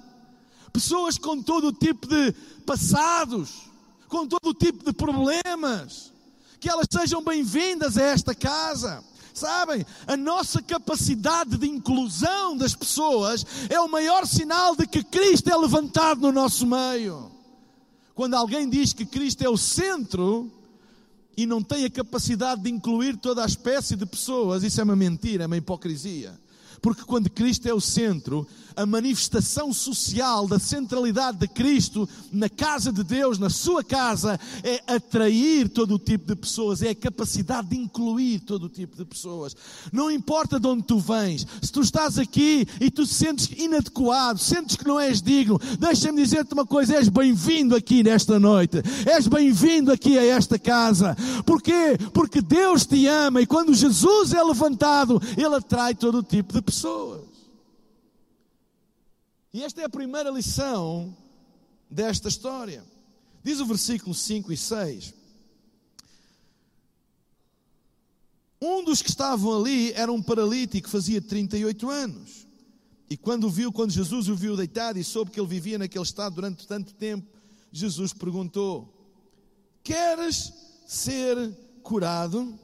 Pessoas 0.70 1.16
com 1.16 1.42
todo 1.42 1.72
tipo 1.72 2.06
de 2.06 2.32
passados, 2.66 3.70
com 4.06 4.26
todo 4.26 4.52
tipo 4.52 4.84
de 4.84 4.92
problemas 4.92 6.09
que 6.60 6.68
elas 6.68 6.86
sejam 6.92 7.24
bem-vindas 7.24 7.96
a 7.96 8.02
esta 8.02 8.34
casa. 8.34 9.02
Sabem, 9.32 9.86
a 10.06 10.16
nossa 10.16 10.60
capacidade 10.60 11.56
de 11.56 11.66
inclusão 11.66 12.56
das 12.56 12.74
pessoas 12.74 13.46
é 13.70 13.80
o 13.80 13.88
maior 13.88 14.26
sinal 14.26 14.76
de 14.76 14.86
que 14.86 15.02
Cristo 15.02 15.48
é 15.48 15.56
levantado 15.56 16.20
no 16.20 16.32
nosso 16.32 16.66
meio. 16.66 17.30
Quando 18.14 18.34
alguém 18.34 18.68
diz 18.68 18.92
que 18.92 19.06
Cristo 19.06 19.42
é 19.42 19.48
o 19.48 19.56
centro 19.56 20.52
e 21.36 21.46
não 21.46 21.62
tem 21.62 21.86
a 21.86 21.90
capacidade 21.90 22.60
de 22.60 22.70
incluir 22.70 23.16
toda 23.16 23.42
a 23.42 23.46
espécie 23.46 23.96
de 23.96 24.04
pessoas, 24.04 24.62
isso 24.62 24.80
é 24.80 24.84
uma 24.84 24.96
mentira, 24.96 25.44
é 25.44 25.46
uma 25.46 25.56
hipocrisia. 25.56 26.38
Porque 26.80 27.02
quando 27.04 27.30
Cristo 27.30 27.66
é 27.66 27.74
o 27.74 27.80
centro, 27.80 28.46
a 28.76 28.86
manifestação 28.86 29.72
social 29.72 30.48
da 30.48 30.58
centralidade 30.58 31.38
de 31.38 31.48
Cristo 31.48 32.08
na 32.32 32.48
casa 32.48 32.90
de 32.90 33.04
Deus, 33.04 33.38
na 33.38 33.50
sua 33.50 33.84
casa, 33.84 34.38
é 34.62 34.82
atrair 34.86 35.68
todo 35.68 35.94
o 35.94 35.98
tipo 35.98 36.26
de 36.26 36.34
pessoas, 36.34 36.82
é 36.82 36.90
a 36.90 36.94
capacidade 36.94 37.68
de 37.68 37.76
incluir 37.76 38.40
todo 38.40 38.64
o 38.64 38.68
tipo 38.68 38.96
de 38.96 39.04
pessoas. 39.04 39.54
Não 39.92 40.10
importa 40.10 40.58
de 40.58 40.66
onde 40.66 40.82
tu 40.84 40.98
vens, 40.98 41.46
se 41.60 41.70
tu 41.70 41.82
estás 41.82 42.18
aqui 42.18 42.66
e 42.80 42.90
tu 42.90 43.04
te 43.04 43.12
sentes 43.12 43.50
inadequado, 43.58 44.38
sentes 44.38 44.76
que 44.76 44.86
não 44.86 44.98
és 44.98 45.20
digno, 45.20 45.60
deixa-me 45.78 46.22
dizer-te 46.22 46.54
uma 46.54 46.66
coisa: 46.66 46.96
és 46.96 47.08
bem-vindo 47.08 47.76
aqui 47.76 48.02
nesta 48.02 48.38
noite, 48.38 48.82
és 49.06 49.26
bem-vindo 49.26 49.92
aqui 49.92 50.18
a 50.18 50.24
esta 50.24 50.58
casa. 50.58 51.16
Porquê? 51.44 51.98
Porque 52.14 52.40
Deus 52.40 52.86
te 52.86 53.06
ama 53.06 53.42
e 53.42 53.46
quando 53.46 53.74
Jesus 53.74 54.32
é 54.32 54.42
levantado, 54.42 55.20
Ele 55.36 55.54
atrai 55.54 55.94
todo 55.94 56.18
o 56.18 56.22
tipo 56.22 56.52
de 56.54 56.62
pessoas. 56.62 56.69
E 59.52 59.62
esta 59.62 59.80
é 59.80 59.84
a 59.84 59.90
primeira 59.90 60.30
lição 60.30 61.16
desta 61.90 62.28
história. 62.28 62.84
Diz 63.42 63.58
o 63.60 63.66
versículo 63.66 64.14
5 64.14 64.52
e 64.52 64.56
6. 64.56 65.14
Um 68.62 68.84
dos 68.84 69.00
que 69.00 69.08
estavam 69.08 69.58
ali 69.58 69.92
era 69.92 70.12
um 70.12 70.22
paralítico 70.22 70.86
que 70.86 70.92
fazia 70.92 71.20
38 71.20 71.88
anos. 71.88 72.46
E 73.08 73.16
quando 73.16 73.50
viu, 73.50 73.72
quando 73.72 73.90
Jesus 73.90 74.28
o 74.28 74.36
viu 74.36 74.56
deitado 74.56 74.98
e 74.98 75.02
soube 75.02 75.30
que 75.30 75.40
ele 75.40 75.48
vivia 75.48 75.78
naquele 75.78 76.04
estado 76.04 76.36
durante 76.36 76.66
tanto 76.66 76.94
tempo, 76.94 77.26
Jesus 77.72 78.12
perguntou: 78.12 78.94
Queres 79.82 80.52
ser 80.86 81.36
curado? 81.82 82.56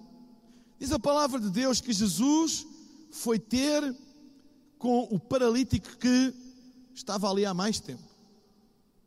Diz 0.79 0.93
a 0.93 0.99
palavra 0.99 1.41
de 1.41 1.51
Deus 1.51 1.81
que 1.81 1.93
Jesus 1.93 2.67
foi 3.17 3.39
ter 3.39 3.97
com 4.79 5.05
o 5.11 5.19
paralítico 5.19 5.97
que 5.97 6.35
estava 6.95 7.31
ali 7.31 7.45
há 7.45 7.55
mais 7.55 7.81
tempo 7.81 8.05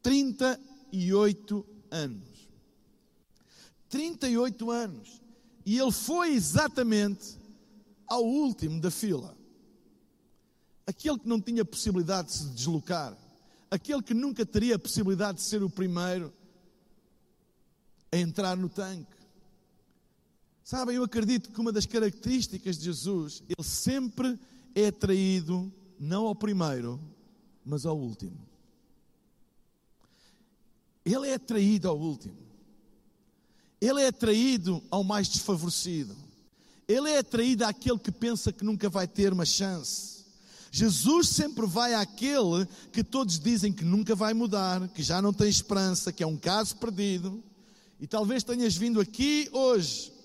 38 0.02 1.66
anos. 1.92 2.50
38 3.90 4.72
anos. 4.72 5.22
E 5.66 5.78
ele 5.78 5.92
foi 5.92 6.34
exatamente 6.34 7.38
ao 8.08 8.24
último 8.24 8.80
da 8.80 8.90
fila. 8.90 9.38
Aquele 10.88 11.20
que 11.20 11.28
não 11.28 11.40
tinha 11.40 11.64
possibilidade 11.64 12.30
de 12.30 12.34
se 12.36 12.46
deslocar. 12.50 13.16
Aquele 13.70 14.02
que 14.02 14.14
nunca 14.14 14.46
teria 14.46 14.76
a 14.76 14.80
possibilidade 14.80 15.40
de 15.40 15.44
ser 15.44 15.62
o 15.62 15.70
primeiro 15.70 16.34
a 18.12 18.18
entrar 18.18 18.58
no 18.58 18.70
tanque. 18.70 19.19
Sabem, 20.70 20.98
eu 20.98 21.04
acredito 21.04 21.50
que 21.50 21.60
uma 21.60 21.72
das 21.72 21.88
características 21.88 22.78
de 22.78 22.84
Jesus, 22.84 23.42
ele 23.50 23.68
sempre 23.68 24.38
é 24.76 24.90
atraído 24.90 25.74
não 26.00 26.28
ao 26.28 26.36
primeiro, 26.36 27.02
mas 27.66 27.88
ao 27.88 27.98
último. 27.98 28.38
Ele 31.04 31.28
é 31.28 31.34
atraído 31.34 31.90
ao 31.90 31.98
último. 31.98 32.38
Ele 33.82 34.00
é 34.00 34.10
atraído 34.10 34.80
ao 34.92 35.04
mais 35.04 35.28
desfavorecido. 35.28 36.16
Ele 36.88 37.10
é 37.10 37.18
atraído 37.18 37.66
àquele 37.66 37.98
que 37.98 38.12
pensa 38.12 38.54
que 38.54 38.64
nunca 38.64 38.88
vai 38.90 39.08
ter 39.08 39.34
uma 39.34 39.46
chance. 39.46 40.24
Jesus 40.72 41.30
sempre 41.30 41.66
vai 41.66 41.96
àquele 41.96 42.68
que 42.94 43.04
todos 43.04 43.40
dizem 43.40 43.74
que 43.74 43.84
nunca 43.84 44.14
vai 44.14 44.36
mudar, 44.36 44.88
que 44.90 45.02
já 45.02 45.20
não 45.20 45.34
tem 45.34 45.50
esperança, 45.50 46.14
que 46.14 46.22
é 46.22 46.28
um 46.28 46.38
caso 46.38 46.76
perdido. 46.76 47.44
E 48.00 48.06
talvez 48.06 48.44
tenhas 48.44 48.76
vindo 48.76 49.02
aqui 49.02 49.50
hoje 49.52 50.19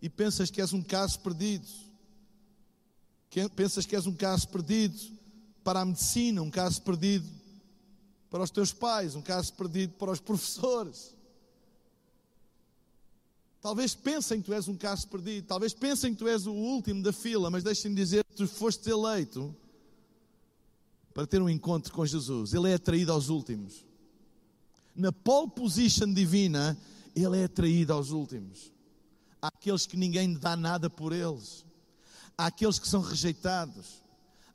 e 0.00 0.08
pensas 0.08 0.50
que 0.50 0.60
és 0.60 0.72
um 0.72 0.82
caso 0.82 1.20
perdido. 1.20 1.66
Pensas 3.54 3.86
que 3.86 3.94
és 3.94 4.06
um 4.06 4.14
caso 4.14 4.48
perdido 4.48 4.98
para 5.62 5.80
a 5.80 5.84
medicina, 5.84 6.42
um 6.42 6.50
caso 6.50 6.82
perdido 6.82 7.28
para 8.30 8.42
os 8.42 8.50
teus 8.50 8.72
pais, 8.72 9.14
um 9.14 9.22
caso 9.22 9.52
perdido 9.54 9.92
para 9.94 10.10
os 10.10 10.20
professores. 10.20 11.14
Talvez 13.60 13.94
pensem 13.94 14.40
que 14.40 14.46
tu 14.46 14.54
és 14.54 14.68
um 14.68 14.76
caso 14.76 15.06
perdido, 15.08 15.46
talvez 15.46 15.74
pensem 15.74 16.12
que 16.12 16.18
tu 16.18 16.28
és 16.28 16.46
o 16.46 16.52
último 16.52 17.02
da 17.02 17.12
fila, 17.12 17.50
mas 17.50 17.62
deixem-me 17.62 17.94
dizer 17.94 18.24
que 18.24 18.34
tu 18.34 18.48
foste 18.48 18.88
eleito 18.88 19.54
para 21.12 21.26
ter 21.26 21.42
um 21.42 21.50
encontro 21.50 21.92
com 21.92 22.06
Jesus. 22.06 22.54
Ele 22.54 22.70
é 22.70 22.74
atraído 22.74 23.12
aos 23.12 23.28
últimos. 23.28 23.84
Na 24.96 25.12
pole 25.12 25.50
position 25.50 26.12
divina, 26.12 26.76
ele 27.14 27.38
é 27.38 27.44
atraído 27.44 27.92
aos 27.92 28.10
últimos. 28.10 28.72
Há 29.42 29.48
aqueles 29.48 29.86
que 29.86 29.96
ninguém 29.96 30.34
dá 30.34 30.56
nada 30.56 30.90
por 30.90 31.12
eles. 31.12 31.64
Há 32.36 32.46
aqueles 32.46 32.78
que 32.78 32.88
são 32.88 33.00
rejeitados 33.00 34.00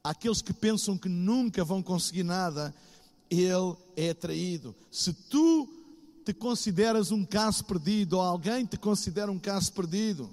àqueles 0.05 0.39
que 0.39 0.53
pensam 0.53 0.95
que 0.99 1.09
nunca 1.09 1.63
vão 1.63 1.81
conseguir 1.81 2.21
nada, 2.21 2.73
ele 3.27 3.75
é 3.97 4.11
atraído. 4.11 4.75
Se 4.91 5.11
tu 5.11 5.67
te 6.23 6.31
consideras 6.31 7.11
um 7.11 7.25
caso 7.25 7.65
perdido, 7.65 8.17
ou 8.17 8.21
alguém 8.21 8.67
te 8.67 8.77
considera 8.77 9.31
um 9.31 9.39
caso 9.39 9.73
perdido, 9.73 10.29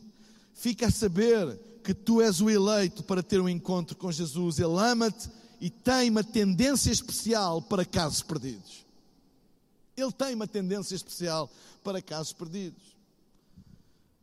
fica 0.52 0.88
a 0.88 0.90
saber 0.90 1.58
que 1.82 1.94
tu 1.94 2.20
és 2.20 2.42
o 2.42 2.50
eleito 2.50 3.02
para 3.02 3.22
ter 3.22 3.40
um 3.40 3.48
encontro 3.48 3.96
com 3.96 4.12
Jesus. 4.12 4.58
Ele 4.58 4.78
ama-te 4.78 5.30
e 5.58 5.70
tem 5.70 6.10
uma 6.10 6.22
tendência 6.22 6.90
especial 6.90 7.62
para 7.62 7.82
casos 7.82 8.20
perdidos. 8.20 8.84
Ele 9.96 10.12
tem 10.12 10.34
uma 10.34 10.46
tendência 10.46 10.94
especial 10.94 11.50
para 11.82 12.02
casos 12.02 12.34
perdidos. 12.34 12.91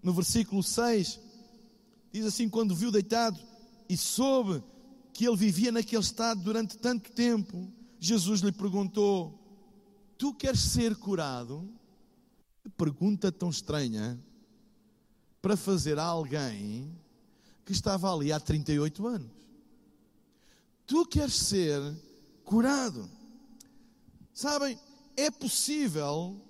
No 0.01 0.13
versículo 0.13 0.63
6, 0.63 1.20
diz 2.12 2.25
assim: 2.25 2.50
Quando 2.50 2.75
viu 2.75 2.91
deitado 2.91 3.39
e 3.88 3.98
soube 3.98 4.63
que 5.13 5.27
ele 5.27 5.36
vivia 5.36 5.72
naquele 5.72 6.01
estado 6.01 6.41
durante 6.41 6.77
tanto 6.77 7.12
tempo, 7.12 7.72
Jesus 8.00 8.41
lhe 8.41 8.51
perguntou: 8.51 9.38
Tu 10.18 10.34
queres 10.34 10.62
ser 10.62 10.96
curado? 10.96 11.70
Que 12.62 12.70
pergunta 12.70 13.32
tão 13.32 13.50
estranha 13.50 14.20
para 15.41 15.56
fazer 15.56 15.98
a 15.98 16.03
alguém 16.03 16.94
que 17.65 17.72
estava 17.72 18.13
ali 18.13 18.32
há 18.32 18.39
38 18.39 19.08
anos. 19.08 19.32
Tu 20.86 21.06
queres 21.06 21.36
ser 21.36 21.79
curado. 22.44 23.10
Sabem, 24.34 24.79
é 25.15 25.29
possível 25.29 26.41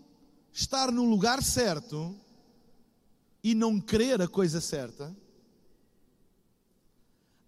estar 0.53 0.91
no 0.91 1.03
lugar 1.03 1.44
certo 1.44 2.15
e 3.43 3.55
não 3.55 3.79
querer 3.79 4.22
a 4.22 4.27
coisa 4.27 4.60
certa. 4.60 5.15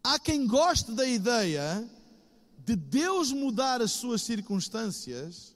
Há 0.03 0.17
quem 0.19 0.48
goste 0.48 0.91
da 0.93 1.05
ideia 1.05 1.88
de 2.65 2.75
Deus 2.75 3.31
mudar 3.31 3.81
as 3.81 3.91
suas 3.91 4.21
circunstâncias, 4.21 5.55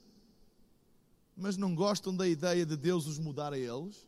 mas 1.36 1.56
não 1.56 1.74
gostam 1.74 2.14
da 2.14 2.26
ideia 2.26 2.64
de 2.64 2.76
Deus 2.76 3.06
os 3.06 3.18
mudar 3.18 3.52
a 3.52 3.58
eles. 3.58 4.06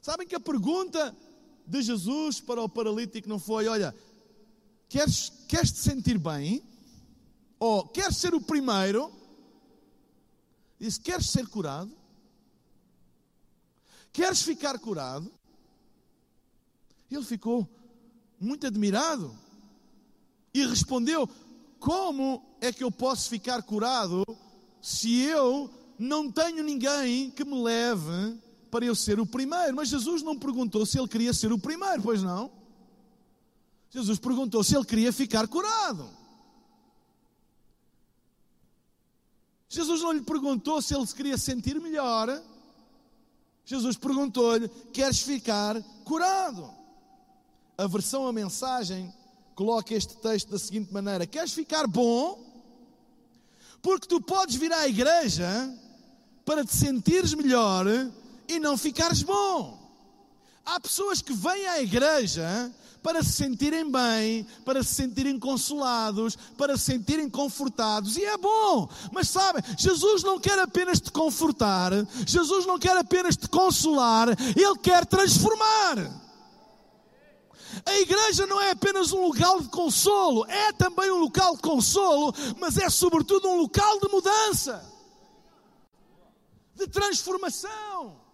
Sabem 0.00 0.26
que 0.26 0.34
a 0.34 0.40
pergunta 0.40 1.14
de 1.66 1.82
Jesus 1.82 2.40
para 2.40 2.62
o 2.62 2.68
paralítico 2.68 3.28
não 3.28 3.38
foi: 3.38 3.66
Olha, 3.66 3.94
queres, 4.88 5.32
queres 5.48 5.72
te 5.72 5.78
sentir 5.78 6.18
bem? 6.18 6.62
Ou 7.58 7.88
queres 7.88 8.16
ser 8.16 8.34
o 8.34 8.40
primeiro? 8.40 9.12
Disse: 10.78 11.00
Queres 11.00 11.30
ser 11.30 11.46
curado? 11.48 11.95
Queres 14.16 14.40
ficar 14.40 14.78
curado? 14.78 15.30
Ele 17.10 17.22
ficou 17.22 17.68
muito 18.40 18.66
admirado 18.66 19.36
e 20.54 20.66
respondeu: 20.66 21.28
Como 21.78 22.42
é 22.58 22.72
que 22.72 22.82
eu 22.82 22.90
posso 22.90 23.28
ficar 23.28 23.62
curado 23.62 24.24
se 24.80 25.20
eu 25.20 25.70
não 25.98 26.32
tenho 26.32 26.64
ninguém 26.64 27.30
que 27.30 27.44
me 27.44 27.62
leve 27.62 28.40
para 28.70 28.86
eu 28.86 28.94
ser 28.94 29.20
o 29.20 29.26
primeiro? 29.26 29.76
Mas 29.76 29.90
Jesus 29.90 30.22
não 30.22 30.38
perguntou 30.38 30.86
se 30.86 30.98
ele 30.98 31.08
queria 31.08 31.34
ser 31.34 31.52
o 31.52 31.58
primeiro, 31.58 32.00
pois 32.00 32.22
não? 32.22 32.50
Jesus 33.90 34.18
perguntou 34.18 34.64
se 34.64 34.74
ele 34.74 34.86
queria 34.86 35.12
ficar 35.12 35.46
curado. 35.46 36.08
Jesus 39.68 40.00
não 40.00 40.12
lhe 40.12 40.22
perguntou 40.22 40.80
se 40.80 40.94
ele 40.94 41.06
queria 41.06 41.36
sentir 41.36 41.78
melhor. 41.78 42.42
Jesus 43.66 43.96
perguntou-lhe: 43.96 44.68
Queres 44.92 45.20
ficar 45.20 45.82
curado? 46.04 46.70
A 47.76 47.86
versão 47.86 48.26
a 48.26 48.32
mensagem 48.32 49.12
coloca 49.54 49.92
este 49.92 50.16
texto 50.16 50.50
da 50.50 50.58
seguinte 50.58 50.94
maneira: 50.94 51.26
Queres 51.26 51.52
ficar 51.52 51.86
bom? 51.88 52.46
Porque 53.82 54.06
tu 54.06 54.20
podes 54.20 54.54
vir 54.54 54.72
à 54.72 54.88
igreja 54.88 55.46
para 56.44 56.64
te 56.64 56.74
sentires 56.74 57.34
melhor 57.34 57.86
e 58.48 58.60
não 58.60 58.78
ficares 58.78 59.22
bom. 59.22 59.85
Há 60.66 60.80
pessoas 60.80 61.22
que 61.22 61.32
vêm 61.32 61.68
à 61.68 61.80
igreja 61.80 62.74
para 63.00 63.22
se 63.22 63.34
sentirem 63.34 63.88
bem, 63.88 64.44
para 64.64 64.82
se 64.82 64.92
sentirem 64.92 65.38
consolados, 65.38 66.36
para 66.58 66.76
se 66.76 66.86
sentirem 66.86 67.30
confortados. 67.30 68.16
E 68.16 68.24
é 68.24 68.36
bom, 68.36 68.88
mas 69.12 69.28
sabe, 69.28 69.62
Jesus 69.78 70.24
não 70.24 70.40
quer 70.40 70.58
apenas 70.58 71.00
te 71.00 71.12
confortar, 71.12 71.92
Jesus 72.26 72.66
não 72.66 72.80
quer 72.80 72.96
apenas 72.96 73.36
te 73.36 73.48
consolar, 73.48 74.30
Ele 74.30 74.78
quer 74.82 75.06
transformar. 75.06 75.98
A 77.84 78.00
igreja 78.00 78.44
não 78.44 78.60
é 78.60 78.72
apenas 78.72 79.12
um 79.12 79.20
local 79.20 79.60
de 79.60 79.68
consolo, 79.68 80.44
é 80.46 80.72
também 80.72 81.08
um 81.08 81.18
local 81.18 81.54
de 81.54 81.62
consolo, 81.62 82.34
mas 82.58 82.76
é 82.76 82.90
sobretudo 82.90 83.48
um 83.48 83.58
local 83.58 84.00
de 84.00 84.08
mudança, 84.08 84.84
de 86.74 86.88
transformação. 86.88 88.25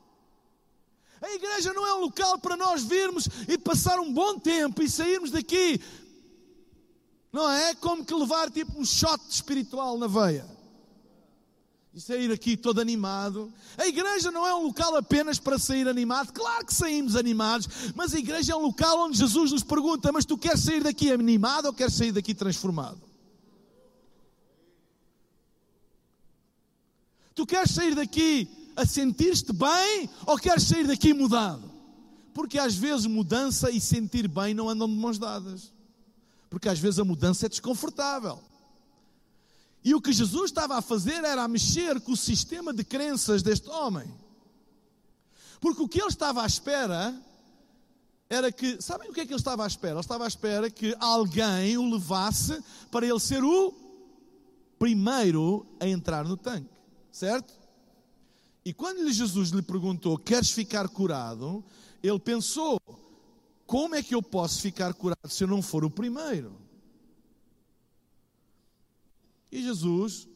A 1.22 1.30
igreja 1.30 1.72
não 1.72 1.86
é 1.86 1.94
um 1.94 2.00
local 2.00 2.36
para 2.38 2.56
nós 2.56 2.82
virmos 2.82 3.28
e 3.46 3.56
passar 3.56 4.00
um 4.00 4.12
bom 4.12 4.40
tempo 4.40 4.82
e 4.82 4.90
sairmos 4.90 5.30
daqui, 5.30 5.80
não 7.32 7.48
é? 7.48 7.74
Como 7.76 8.04
que 8.04 8.12
levar 8.12 8.50
tipo 8.50 8.80
um 8.80 8.84
shot 8.84 9.22
espiritual 9.30 9.96
na 9.96 10.08
veia 10.08 10.44
e 11.94 12.00
sair 12.00 12.32
aqui 12.32 12.56
todo 12.56 12.80
animado. 12.80 13.52
A 13.76 13.86
igreja 13.86 14.30
não 14.30 14.46
é 14.46 14.54
um 14.54 14.64
local 14.64 14.96
apenas 14.96 15.38
para 15.38 15.58
sair 15.58 15.86
animado. 15.86 16.32
Claro 16.32 16.66
que 16.66 16.74
saímos 16.74 17.14
animados, 17.14 17.68
mas 17.94 18.14
a 18.14 18.18
igreja 18.18 18.54
é 18.54 18.56
um 18.56 18.62
local 18.62 19.00
onde 19.00 19.18
Jesus 19.18 19.52
nos 19.52 19.62
pergunta: 19.62 20.10
Mas 20.10 20.24
tu 20.24 20.36
queres 20.36 20.60
sair 20.60 20.82
daqui 20.82 21.12
animado 21.12 21.66
ou 21.66 21.72
queres 21.72 21.94
sair 21.94 22.10
daqui 22.10 22.34
transformado? 22.34 23.00
Tu 27.34 27.46
queres 27.46 27.70
sair 27.70 27.94
daqui 27.94 28.61
a 28.76 28.86
sentir-te 28.86 29.52
bem 29.52 30.08
ou 30.26 30.38
queres 30.38 30.64
sair 30.64 30.86
daqui 30.86 31.12
mudado? 31.12 31.70
Porque 32.32 32.58
às 32.58 32.74
vezes 32.74 33.06
mudança 33.06 33.70
e 33.70 33.80
sentir 33.80 34.26
bem 34.26 34.54
não 34.54 34.68
andam 34.68 34.88
de 34.88 34.94
mãos 34.94 35.18
dadas. 35.18 35.72
Porque 36.48 36.68
às 36.68 36.78
vezes 36.78 36.98
a 36.98 37.04
mudança 37.04 37.46
é 37.46 37.48
desconfortável. 37.48 38.38
E 39.84 39.94
o 39.94 40.00
que 40.00 40.12
Jesus 40.12 40.50
estava 40.50 40.76
a 40.76 40.82
fazer 40.82 41.24
era 41.24 41.42
a 41.42 41.48
mexer 41.48 42.00
com 42.00 42.12
o 42.12 42.16
sistema 42.16 42.72
de 42.72 42.84
crenças 42.84 43.42
deste 43.42 43.68
homem. 43.68 44.08
Porque 45.60 45.82
o 45.82 45.88
que 45.88 46.00
ele 46.00 46.08
estava 46.08 46.42
à 46.42 46.46
espera 46.46 47.14
era 48.28 48.50
que, 48.50 48.80
sabem 48.80 49.10
o 49.10 49.12
que 49.12 49.20
é 49.20 49.26
que 49.26 49.32
ele 49.32 49.38
estava 49.40 49.64
à 49.64 49.66
espera? 49.66 49.94
Ele 49.94 50.00
estava 50.00 50.24
à 50.24 50.28
espera 50.28 50.70
que 50.70 50.96
alguém 50.98 51.76
o 51.76 51.90
levasse 51.90 52.62
para 52.90 53.06
ele 53.06 53.20
ser 53.20 53.44
o 53.44 53.74
primeiro 54.78 55.66
a 55.78 55.86
entrar 55.86 56.24
no 56.24 56.36
tanque, 56.36 56.70
certo? 57.10 57.52
E 58.64 58.72
quando 58.72 59.10
Jesus 59.10 59.50
lhe 59.50 59.62
perguntou: 59.62 60.16
Queres 60.16 60.50
ficar 60.50 60.88
curado? 60.88 61.64
Ele 62.02 62.18
pensou: 62.18 62.80
Como 63.66 63.94
é 63.94 64.02
que 64.02 64.14
eu 64.14 64.22
posso 64.22 64.60
ficar 64.60 64.94
curado 64.94 65.28
se 65.28 65.42
eu 65.44 65.48
não 65.48 65.60
for 65.60 65.84
o 65.84 65.90
primeiro? 65.90 66.56
E 69.50 69.62
Jesus 69.62 70.28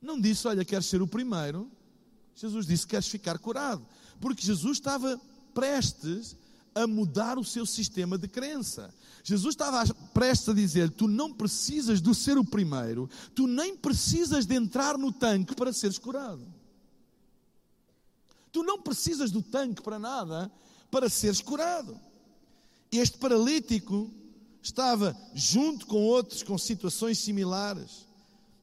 não 0.00 0.20
disse: 0.20 0.46
Olha, 0.46 0.64
queres 0.64 0.86
ser 0.86 1.02
o 1.02 1.06
primeiro. 1.06 1.70
Jesus 2.34 2.66
disse: 2.66 2.86
Queres 2.86 3.08
ficar 3.08 3.38
curado? 3.38 3.84
Porque 4.20 4.42
Jesus 4.42 4.78
estava 4.78 5.20
prestes 5.52 6.36
a 6.74 6.86
mudar 6.86 7.38
o 7.38 7.44
seu 7.44 7.66
sistema 7.66 8.18
de 8.18 8.26
crença. 8.26 8.92
Jesus 9.22 9.54
estava 9.54 9.84
prestes 10.12 10.48
a 10.48 10.54
dizer: 10.54 10.90
Tu 10.90 11.08
não 11.08 11.32
precisas 11.32 12.00
de 12.00 12.14
ser 12.14 12.38
o 12.38 12.44
primeiro, 12.44 13.08
tu 13.34 13.46
nem 13.46 13.76
precisas 13.76 14.46
de 14.46 14.54
entrar 14.54 14.96
no 14.96 15.12
tanque 15.12 15.56
para 15.56 15.72
seres 15.72 15.98
curado. 15.98 16.46
Tu 18.54 18.62
não 18.62 18.80
precisas 18.80 19.32
do 19.32 19.42
tanque 19.42 19.82
para 19.82 19.98
nada 19.98 20.48
para 20.88 21.08
seres 21.08 21.40
curado. 21.40 22.00
Este 22.92 23.18
paralítico 23.18 24.08
estava 24.62 25.16
junto 25.34 25.88
com 25.88 26.00
outros 26.04 26.44
com 26.44 26.56
situações 26.56 27.18
similares 27.18 28.06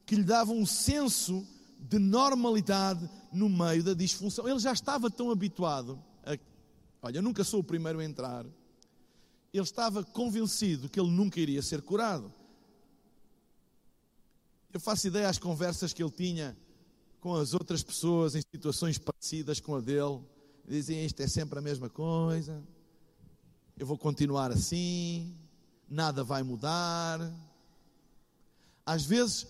que 0.06 0.14
lhe 0.14 0.24
davam 0.24 0.56
um 0.56 0.64
senso 0.64 1.46
de 1.78 1.98
normalidade 1.98 3.06
no 3.30 3.50
meio 3.50 3.84
da 3.84 3.92
disfunção. 3.92 4.48
Ele 4.48 4.58
já 4.58 4.72
estava 4.72 5.10
tão 5.10 5.30
habituado 5.30 6.02
a, 6.24 6.38
olha, 7.02 7.18
eu 7.18 7.22
nunca 7.22 7.44
sou 7.44 7.60
o 7.60 7.64
primeiro 7.64 7.98
a 7.98 8.04
entrar. 8.04 8.46
Ele 9.52 9.62
estava 9.62 10.02
convencido 10.02 10.88
que 10.88 10.98
ele 10.98 11.10
nunca 11.10 11.38
iria 11.38 11.60
ser 11.60 11.82
curado. 11.82 12.32
Eu 14.72 14.80
faço 14.80 15.06
ideia 15.06 15.28
às 15.28 15.36
conversas 15.36 15.92
que 15.92 16.02
ele 16.02 16.10
tinha 16.10 16.56
com 17.22 17.36
as 17.36 17.54
outras 17.54 17.84
pessoas 17.84 18.34
em 18.34 18.42
situações 18.52 18.98
parecidas 18.98 19.60
com 19.60 19.76
a 19.76 19.80
dele, 19.80 20.20
dizem 20.68 21.06
isto 21.06 21.20
é 21.22 21.28
sempre 21.28 21.56
a 21.56 21.62
mesma 21.62 21.88
coisa, 21.88 22.60
eu 23.78 23.86
vou 23.86 23.96
continuar 23.96 24.50
assim, 24.50 25.32
nada 25.88 26.24
vai 26.24 26.42
mudar. 26.42 27.20
Às 28.84 29.04
vezes 29.04 29.46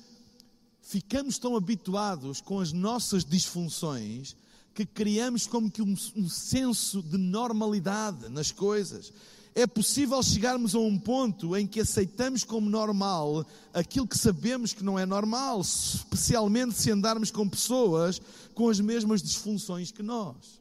ficamos 0.83 1.39
tão 1.39 1.57
habituados 1.57 2.43
com 2.43 2.61
as 2.61 2.75
nossas 2.75 3.25
disfunções 3.25 4.37
que 4.75 4.85
criamos 4.85 5.47
como 5.47 5.71
que 5.71 5.81
um, 5.81 5.95
um 6.15 6.29
senso 6.29 7.03
de 7.03 7.17
normalidade 7.17 8.29
nas 8.29 8.53
coisas 8.53 9.15
é 9.55 9.67
possível 9.67 10.23
chegarmos 10.23 10.75
a 10.75 10.79
um 10.79 10.99
ponto 10.99 11.57
em 11.57 11.67
que 11.67 11.81
aceitamos 11.81 12.43
como 12.43 12.71
normal 12.71 13.45
aquilo 13.73 14.07
que 14.07 14.17
sabemos 14.17 14.73
que 14.73 14.83
não 14.83 14.99
é 14.99 15.05
normal, 15.05 15.61
especialmente 15.61 16.75
se 16.75 16.91
andarmos 16.91 17.31
com 17.31 17.49
pessoas 17.49 18.21
com 18.55 18.69
as 18.69 18.81
mesmas 18.81 19.23
disfunções 19.23 19.91
que 19.91 20.03
nós. 20.03 20.61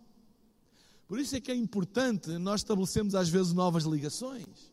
Por 1.07 1.19
isso 1.19 1.35
é 1.35 1.41
que 1.41 1.51
é 1.51 1.55
importante 1.55 2.29
nós 2.37 2.61
estabelecermos 2.61 3.15
às 3.15 3.29
vezes 3.29 3.53
novas 3.53 3.83
ligações. 3.83 4.71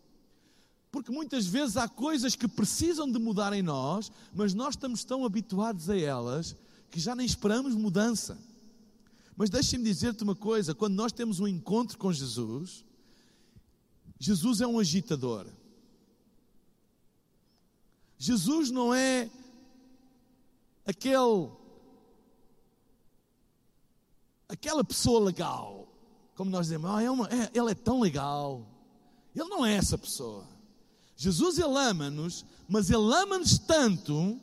Porque 0.90 1.12
muitas 1.12 1.46
vezes 1.46 1.76
há 1.76 1.88
coisas 1.88 2.34
que 2.34 2.48
precisam 2.48 3.10
de 3.10 3.18
mudar 3.18 3.52
em 3.52 3.62
nós, 3.62 4.10
mas 4.34 4.54
nós 4.54 4.74
estamos 4.74 5.04
tão 5.04 5.24
habituados 5.24 5.90
a 5.90 5.96
elas 5.96 6.56
que 6.90 6.98
já 6.98 7.14
nem 7.14 7.26
esperamos 7.26 7.74
mudança. 7.74 8.38
Mas 9.36 9.50
deixe-me 9.50 9.84
dizer-te 9.84 10.24
uma 10.24 10.34
coisa: 10.34 10.74
quando 10.74 10.94
nós 10.94 11.12
temos 11.12 11.40
um 11.40 11.46
encontro 11.46 11.98
com 11.98 12.12
Jesus, 12.12 12.84
Jesus 14.18 14.60
é 14.60 14.66
um 14.66 14.78
agitador. 14.78 15.46
Jesus 18.18 18.70
não 18.70 18.92
é 18.92 19.30
aquele 20.84 21.50
aquela 24.48 24.82
pessoa 24.82 25.20
legal, 25.20 25.86
como 26.34 26.50
nós 26.50 26.66
dizemos, 26.66 26.90
ah, 26.90 27.02
é 27.02 27.10
uma, 27.10 27.28
é, 27.28 27.50
ele 27.54 27.70
é 27.70 27.74
tão 27.74 28.00
legal. 28.00 28.66
Ele 29.34 29.48
não 29.48 29.64
é 29.64 29.74
essa 29.74 29.98
pessoa. 29.98 30.46
Jesus 31.16 31.58
ele 31.58 31.76
ama-nos, 31.76 32.44
mas 32.68 32.90
ele 32.90 33.12
ama-nos 33.14 33.58
tanto 33.58 34.40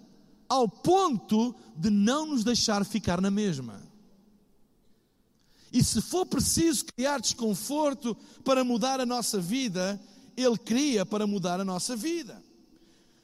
ao 0.47 0.69
ponto 0.69 1.55
de 1.75 1.89
não 1.89 2.27
nos 2.27 2.43
deixar 2.43 2.85
ficar 2.85 3.19
na 3.19 3.31
mesma. 3.31 3.81
E 5.75 5.83
se 5.83 6.01
for 6.01 6.25
preciso 6.25 6.85
criar 6.85 7.19
desconforto 7.19 8.15
para 8.45 8.63
mudar 8.63 9.01
a 9.01 9.05
nossa 9.05 9.41
vida, 9.41 10.01
ele 10.37 10.57
cria 10.57 11.05
para 11.05 11.27
mudar 11.27 11.59
a 11.59 11.65
nossa 11.65 11.97
vida. 11.97 12.41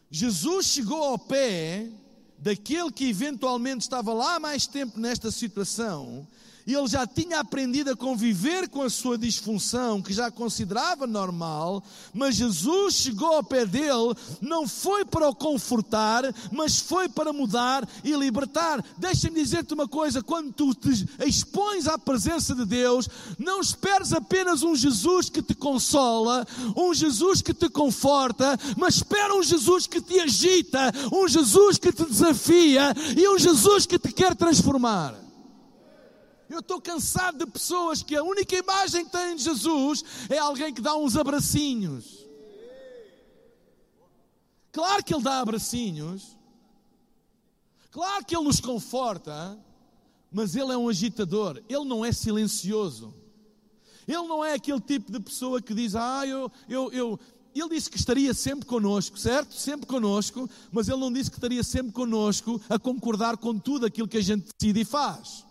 Jesus 0.10 0.66
chegou 0.66 1.02
ao 1.02 1.18
pé 1.18 1.90
daquele 2.38 2.92
que 2.92 3.08
eventualmente 3.08 3.84
estava 3.84 4.14
lá 4.14 4.38
mais 4.38 4.68
tempo 4.68 5.00
nesta 5.00 5.32
situação 5.32 6.28
e 6.66 6.74
ele 6.74 6.88
já 6.88 7.06
tinha 7.06 7.40
aprendido 7.40 7.92
a 7.92 7.96
conviver 7.96 8.70
com 8.70 8.82
a 8.82 8.90
sua 8.90 9.18
disfunção, 9.18 10.02
que 10.02 10.14
já 10.14 10.30
considerava 10.30 11.08
normal, 11.08 11.84
mas 12.14 12.36
Jesus 12.36 12.96
chegou 12.96 13.36
ao 13.36 13.44
pé 13.44 13.66
dele, 13.66 14.16
não 14.40 14.68
foi 14.68 15.06
para 15.06 15.30
o 15.30 15.36
confortar, 15.36 16.24
mas 16.52 16.80
foi 16.80 17.10
para 17.10 17.34
mudar 17.34 17.88
e 18.04 18.14
libertar. 18.14 18.84
Deixa-me 18.98 19.42
dizer-te 19.42 19.74
uma 19.74 19.88
coisa: 19.88 20.22
quando 20.22 20.52
tu 20.52 20.74
te 20.74 21.08
expões 21.26 21.88
à 21.88 21.98
presença 21.98 22.54
de 22.56 22.66
Deus, 22.66 23.08
não 23.38 23.62
esperes 23.62 24.14
apenas 24.14 24.64
um 24.64 24.76
Jesus 24.76 25.30
que 25.30 25.42
te 25.42 25.54
consola, 25.54 26.46
um 26.76 26.94
Jesus 26.94 27.42
que 27.42 27.54
te 27.54 27.70
conforta, 27.70 28.58
mas 28.78 28.96
espera 28.96 29.36
um 29.36 29.44
Jesus 29.44 29.88
que 29.88 30.02
te 30.02 30.20
agita, 30.20 30.92
um 31.12 31.28
Jesus 31.28 31.78
que 31.78 31.92
te 31.92 32.06
desafia 32.06 32.94
e 33.18 33.28
um 33.28 33.38
Jesus 33.38 33.86
que 33.86 33.98
te 33.98 34.12
quer 34.12 34.36
transformar. 34.36 35.31
Eu 36.52 36.60
estou 36.60 36.82
cansado 36.82 37.38
de 37.38 37.50
pessoas 37.50 38.04
que 38.04 38.14
a 38.14 38.22
única 38.22 38.54
imagem 38.54 39.06
que 39.06 39.12
têm 39.12 39.38
de 39.38 39.44
Jesus 39.44 40.04
é 40.30 40.38
alguém 40.38 40.74
que 40.74 40.82
dá 40.82 40.94
uns 40.98 41.16
abracinhos. 41.16 42.26
Claro 44.70 45.02
que 45.02 45.14
Ele 45.14 45.24
dá 45.24 45.40
abracinhos, 45.40 46.38
claro 47.90 48.26
que 48.26 48.36
Ele 48.36 48.44
nos 48.44 48.60
conforta, 48.60 49.58
mas 50.30 50.54
Ele 50.54 50.74
é 50.74 50.78
um 50.78 50.90
agitador, 50.90 51.62
Ele 51.70 51.86
não 51.86 52.04
é 52.04 52.12
silencioso. 52.12 53.14
Ele 54.06 54.28
não 54.28 54.44
é 54.44 54.54
aquele 54.54 54.82
tipo 54.82 55.10
de 55.10 55.22
pessoa 55.22 55.62
que 55.62 55.74
diz, 55.74 55.96
ah, 55.96 56.28
eu, 56.28 56.52
eu, 56.68 56.92
eu, 56.92 57.20
ele 57.56 57.70
disse 57.70 57.90
que 57.90 57.98
estaria 57.98 58.34
sempre 58.34 58.66
conosco, 58.66 59.18
certo? 59.18 59.54
Sempre 59.54 59.86
conosco, 59.86 60.50
mas 60.70 60.90
ele 60.90 61.00
não 61.00 61.14
disse 61.14 61.30
que 61.30 61.38
estaria 61.38 61.64
sempre 61.64 61.94
conosco 61.94 62.60
a 62.68 62.78
concordar 62.78 63.38
com 63.38 63.58
tudo 63.58 63.86
aquilo 63.86 64.08
que 64.08 64.18
a 64.18 64.22
gente 64.22 64.50
decide 64.60 64.82
e 64.82 64.86
faz. 64.86 65.46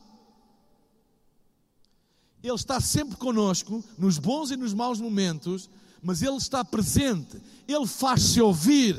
Ele 2.42 2.54
está 2.54 2.80
sempre 2.80 3.16
conosco, 3.16 3.84
nos 3.98 4.18
bons 4.18 4.50
e 4.50 4.56
nos 4.56 4.72
maus 4.72 5.00
momentos, 5.00 5.68
mas 6.02 6.22
Ele 6.22 6.36
está 6.36 6.64
presente, 6.64 7.40
Ele 7.68 7.86
faz-se 7.86 8.40
ouvir, 8.40 8.98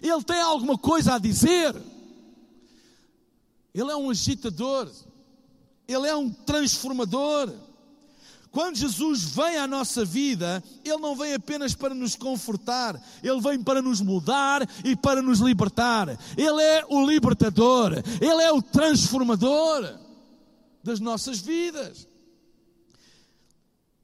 Ele 0.00 0.22
tem 0.22 0.40
alguma 0.40 0.78
coisa 0.78 1.14
a 1.14 1.18
dizer. 1.18 1.74
Ele 3.74 3.90
é 3.90 3.96
um 3.96 4.10
agitador, 4.10 4.90
Ele 5.86 6.06
é 6.06 6.14
um 6.14 6.30
transformador. 6.30 7.52
Quando 8.52 8.76
Jesus 8.76 9.22
vem 9.22 9.58
à 9.58 9.66
nossa 9.66 10.04
vida, 10.04 10.62
Ele 10.84 10.98
não 10.98 11.14
vem 11.14 11.34
apenas 11.34 11.74
para 11.74 11.94
nos 11.94 12.16
confortar, 12.16 13.00
Ele 13.22 13.40
vem 13.40 13.62
para 13.62 13.82
nos 13.82 14.00
mudar 14.00 14.68
e 14.84 14.94
para 14.94 15.22
nos 15.22 15.40
libertar. 15.40 16.08
Ele 16.36 16.62
é 16.62 16.84
o 16.88 17.04
libertador, 17.04 17.92
Ele 18.20 18.42
é 18.42 18.52
o 18.52 18.62
transformador 18.62 19.98
das 20.82 20.98
nossas 20.98 21.40
vidas. 21.40 22.09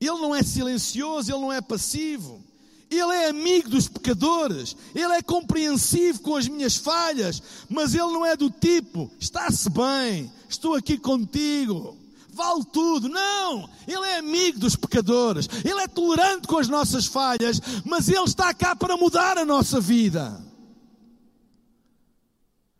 Ele 0.00 0.20
não 0.20 0.34
é 0.34 0.42
silencioso, 0.42 1.30
ele 1.30 1.40
não 1.40 1.52
é 1.52 1.60
passivo. 1.60 2.44
Ele 2.88 3.12
é 3.14 3.28
amigo 3.28 3.68
dos 3.68 3.88
pecadores, 3.88 4.76
ele 4.94 5.12
é 5.12 5.20
compreensivo 5.20 6.20
com 6.20 6.36
as 6.36 6.46
minhas 6.46 6.76
falhas, 6.76 7.42
mas 7.68 7.94
ele 7.94 8.12
não 8.12 8.24
é 8.24 8.36
do 8.36 8.48
tipo, 8.48 9.10
está-se 9.18 9.68
bem, 9.68 10.30
estou 10.48 10.76
aqui 10.76 10.96
contigo, 10.96 11.98
vale 12.28 12.64
tudo. 12.72 13.08
Não, 13.08 13.68
ele 13.88 14.06
é 14.06 14.18
amigo 14.18 14.60
dos 14.60 14.76
pecadores, 14.76 15.48
ele 15.64 15.80
é 15.80 15.88
tolerante 15.88 16.46
com 16.46 16.58
as 16.58 16.68
nossas 16.68 17.06
falhas, 17.06 17.60
mas 17.84 18.08
ele 18.08 18.22
está 18.22 18.54
cá 18.54 18.76
para 18.76 18.96
mudar 18.96 19.36
a 19.36 19.44
nossa 19.44 19.80
vida. 19.80 20.40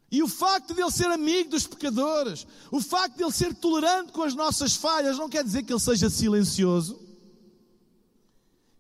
E 0.09 0.23
o 0.23 0.29
facto 0.29 0.73
de 0.73 0.81
ele 0.81 0.91
ser 0.93 1.07
amigo 1.07 1.51
dos 1.51 1.67
pecadores, 1.67 2.47
o 2.71 2.81
facto 2.81 3.17
de 3.17 3.25
ele 3.25 3.33
ser 3.33 3.53
tolerante 3.55 4.13
com 4.13 4.23
as 4.23 4.35
nossas 4.35 4.77
falhas, 4.77 5.19
não 5.19 5.29
quer 5.29 5.43
dizer 5.43 5.65
que 5.65 5.73
ele 5.73 5.81
seja 5.81 6.09
silencioso. 6.09 7.06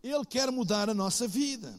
Ele 0.06 0.24
quer 0.24 0.50
mudar 0.52 0.88
a 0.88 0.94
nossa 0.94 1.26
vida. 1.26 1.74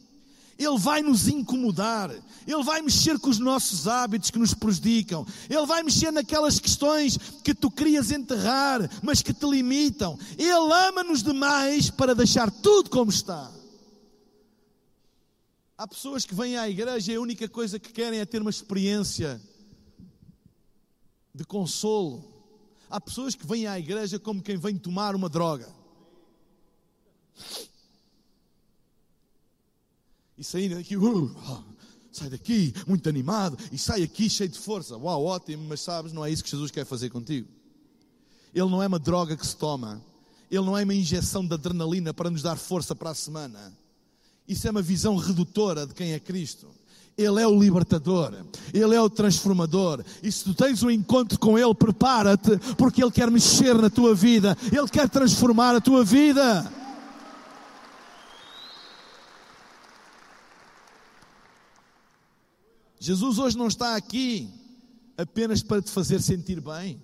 Ele 0.58 0.76
vai 0.76 1.02
nos 1.02 1.28
incomodar, 1.28 2.10
Ele 2.44 2.62
vai 2.64 2.82
mexer 2.82 3.16
com 3.20 3.30
os 3.30 3.38
nossos 3.38 3.86
hábitos 3.86 4.28
que 4.28 4.40
nos 4.40 4.52
prejudicam, 4.52 5.24
Ele 5.48 5.64
vai 5.64 5.84
mexer 5.84 6.10
naquelas 6.10 6.58
questões 6.58 7.16
que 7.44 7.54
tu 7.54 7.70
querias 7.70 8.10
enterrar, 8.10 8.80
mas 9.00 9.22
que 9.22 9.32
te 9.32 9.46
limitam. 9.46 10.18
Ele 10.36 10.50
ama-nos 10.88 11.22
demais 11.22 11.90
para 11.90 12.12
deixar 12.12 12.50
tudo 12.50 12.90
como 12.90 13.08
está. 13.08 13.52
Há 15.76 15.86
pessoas 15.86 16.24
que 16.24 16.34
vêm 16.34 16.56
à 16.56 16.68
igreja 16.68 17.12
e 17.12 17.14
a 17.14 17.20
única 17.20 17.48
coisa 17.48 17.78
que 17.78 17.92
querem 17.92 18.18
é 18.18 18.26
ter 18.26 18.42
uma 18.42 18.50
experiência 18.50 19.40
de 21.32 21.44
consolo. 21.44 22.24
Há 22.90 23.00
pessoas 23.00 23.36
que 23.36 23.46
vêm 23.46 23.68
à 23.68 23.78
igreja 23.78 24.18
como 24.18 24.42
quem 24.42 24.56
vem 24.56 24.76
tomar 24.76 25.14
uma 25.14 25.28
droga. 25.28 25.68
E 30.38 30.44
sair 30.44 30.74
daqui, 30.74 30.96
uh, 30.96 31.64
sai 32.12 32.30
daqui, 32.30 32.72
muito 32.86 33.08
animado, 33.08 33.58
e 33.72 33.78
sai 33.78 34.02
aqui 34.02 34.30
cheio 34.30 34.48
de 34.48 34.58
força. 34.58 34.96
Uau, 34.96 35.24
ótimo, 35.24 35.64
mas 35.68 35.80
sabes, 35.80 36.12
não 36.12 36.24
é 36.24 36.30
isso 36.30 36.44
que 36.44 36.50
Jesus 36.50 36.70
quer 36.70 36.86
fazer 36.86 37.10
contigo. 37.10 37.48
Ele 38.54 38.70
não 38.70 38.82
é 38.82 38.86
uma 38.86 38.98
droga 38.98 39.36
que 39.36 39.46
se 39.46 39.56
toma, 39.56 40.00
ele 40.50 40.64
não 40.64 40.78
é 40.78 40.84
uma 40.84 40.94
injeção 40.94 41.46
de 41.46 41.54
adrenalina 41.54 42.14
para 42.14 42.30
nos 42.30 42.42
dar 42.42 42.56
força 42.56 42.94
para 42.94 43.10
a 43.10 43.14
semana. 43.14 43.72
Isso 44.46 44.66
é 44.66 44.70
uma 44.70 44.80
visão 44.80 45.16
redutora 45.16 45.86
de 45.86 45.92
quem 45.92 46.12
é 46.12 46.18
Cristo. 46.18 46.68
Ele 47.18 47.42
é 47.42 47.46
o 47.48 47.60
libertador, 47.60 48.32
Ele 48.72 48.94
é 48.94 49.02
o 49.02 49.10
transformador. 49.10 50.04
E 50.22 50.30
se 50.30 50.44
tu 50.44 50.54
tens 50.54 50.84
um 50.84 50.90
encontro 50.90 51.36
com 51.36 51.58
Ele, 51.58 51.74
prepara-te, 51.74 52.56
porque 52.76 53.02
Ele 53.02 53.10
quer 53.10 53.28
mexer 53.28 53.74
na 53.74 53.90
tua 53.90 54.14
vida, 54.14 54.56
Ele 54.72 54.88
quer 54.88 55.08
transformar 55.08 55.74
a 55.74 55.80
tua 55.80 56.04
vida. 56.04 56.72
Jesus 63.08 63.38
hoje 63.38 63.56
não 63.56 63.68
está 63.68 63.96
aqui 63.96 64.52
apenas 65.16 65.62
para 65.62 65.80
te 65.80 65.90
fazer 65.90 66.20
sentir 66.20 66.60
bem. 66.60 67.02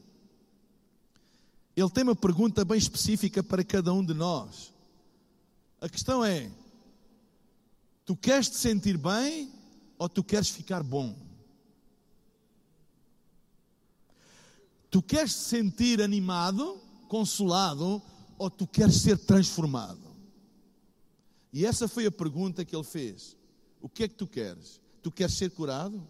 Ele 1.75 1.89
tem 1.89 2.05
uma 2.05 2.15
pergunta 2.15 2.63
bem 2.63 2.77
específica 2.77 3.43
para 3.43 3.65
cada 3.65 3.91
um 3.91 4.05
de 4.05 4.13
nós. 4.13 4.71
A 5.81 5.89
questão 5.89 6.23
é: 6.23 6.53
tu 8.05 8.15
queres 8.15 8.51
te 8.51 8.57
sentir 8.57 8.99
bem 8.99 9.51
ou 9.97 10.07
tu 10.07 10.23
queres 10.23 10.51
ficar 10.51 10.83
bom? 10.83 11.17
Tu 14.91 15.01
queres 15.01 15.33
te 15.33 15.41
sentir 15.41 16.03
animado, 16.03 16.83
consolado 17.09 18.03
ou 18.37 18.51
tu 18.51 18.67
queres 18.67 18.97
ser 18.97 19.17
transformado? 19.17 20.15
E 21.51 21.65
essa 21.65 21.89
foi 21.89 22.05
a 22.05 22.13
pergunta 22.13 22.63
que 22.63 22.77
ele 22.77 22.85
fez. 22.85 23.39
O 23.81 23.89
que 23.89 24.05
é 24.05 24.09
que 24.09 24.17
tu 24.17 24.27
queres? 24.27 24.84
Tu 25.05 25.13
queres 25.13 25.35
ser 25.35 25.51
curado? 25.51 26.03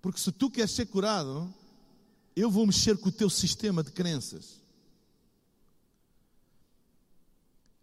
Porque 0.00 0.18
se 0.18 0.32
tu 0.32 0.50
queres 0.50 0.70
ser 0.70 0.86
curado, 0.86 1.52
eu 2.34 2.50
vou 2.50 2.64
mexer 2.64 2.96
com 2.96 3.10
o 3.10 3.12
teu 3.12 3.28
sistema 3.28 3.84
de 3.84 3.90
crenças. 3.90 4.62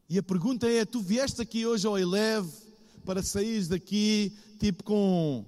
E 0.09 0.17
a 0.17 0.23
pergunta 0.23 0.67
é: 0.67 0.83
tu 0.83 0.99
vieste 0.99 1.43
aqui 1.43 1.63
hoje 1.63 1.85
ao 1.85 1.99
Eleve 1.99 2.51
para 3.05 3.21
sair 3.21 3.67
daqui 3.67 4.35
tipo 4.59 4.83
com 4.83 5.45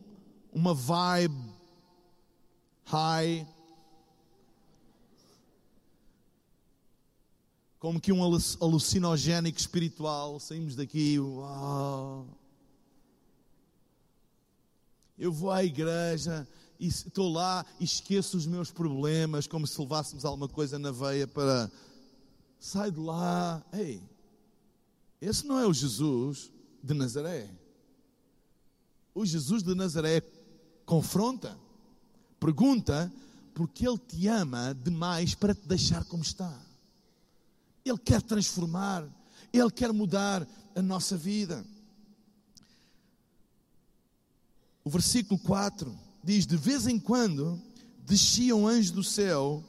uma 0.53 0.75
vibe 0.75 1.33
high, 2.83 3.47
como 7.85 8.01
que 8.01 8.11
um 8.11 8.23
alucinogénico 8.23 9.59
espiritual, 9.59 10.39
saímos 10.39 10.75
daqui, 10.75 11.19
uau. 11.19 12.27
Eu 15.15 15.31
vou 15.31 15.51
à 15.51 15.63
igreja 15.63 16.47
e 16.79 16.87
estou 16.87 17.31
lá 17.31 17.63
e 17.79 17.83
esqueço 17.83 18.37
os 18.37 18.47
meus 18.47 18.71
problemas, 18.71 19.45
como 19.45 19.67
se 19.67 19.79
levássemos 19.79 20.25
alguma 20.25 20.47
coisa 20.47 20.79
na 20.79 20.89
veia 20.89 21.27
para. 21.27 21.71
Sai 22.59 22.89
de 22.89 22.99
lá. 22.99 23.63
Ei, 23.71 24.01
esse 25.21 25.45
não 25.45 25.59
é 25.59 25.67
o 25.67 25.71
Jesus 25.71 26.51
de 26.81 26.95
Nazaré. 26.95 27.47
O 29.13 29.23
Jesus 29.23 29.61
de 29.61 29.75
Nazaré 29.75 30.23
confronta, 30.87 31.55
pergunta, 32.39 33.13
porque 33.53 33.87
Ele 33.87 33.99
te 33.99 34.27
ama 34.27 34.73
demais 34.73 35.35
para 35.35 35.53
te 35.53 35.67
deixar 35.67 36.03
como 36.05 36.23
está. 36.23 36.64
Ele 37.85 37.99
quer 37.99 38.21
transformar, 38.21 39.07
Ele 39.53 39.69
quer 39.69 39.93
mudar 39.93 40.45
a 40.75 40.81
nossa 40.81 41.15
vida. 41.15 41.63
O 44.83 44.89
versículo 44.89 45.39
4 45.39 45.95
diz: 46.23 46.47
De 46.47 46.57
vez 46.57 46.87
em 46.87 46.99
quando 46.99 47.61
descia 48.05 48.55
um 48.55 48.67
anjo 48.67 48.93
do 48.93 49.03
céu 49.03 49.63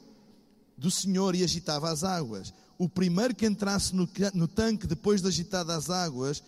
do 0.75 0.89
Senhor 0.91 1.35
e 1.35 1.43
agitava 1.43 1.89
as 1.89 2.03
águas. 2.03 2.53
O 2.77 2.87
primeiro 2.87 3.35
que 3.35 3.45
entrasse 3.45 3.95
no, 3.95 4.47
tanque 4.47 4.85
depois 4.85 5.21
de 5.21 5.27
agitar 5.27 5.67
as 5.69 5.89
águas 5.89 6.43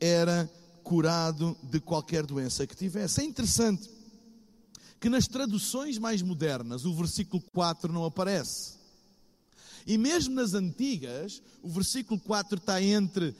era 0.00 0.48
curado 0.84 1.56
de 1.62 1.80
qualquer 1.80 2.24
doença 2.24 2.66
que 2.66 2.76
tivesse. 2.76 3.20
É 3.20 3.24
interessante 3.24 3.90
que 5.00 5.08
nas 5.08 5.26
traduções 5.26 5.98
mais 5.98 6.22
modernas 6.22 6.84
o 6.84 6.94
versículo 6.94 7.42
4 7.52 7.92
não 7.92 8.04
aparece. 8.04 8.81
E 9.86 9.98
mesmo 9.98 10.34
nas 10.34 10.54
antigas, 10.54 11.42
o 11.62 11.68
versículo 11.68 12.18
4 12.20 12.58
está 12.58 12.82
entre 12.82 13.34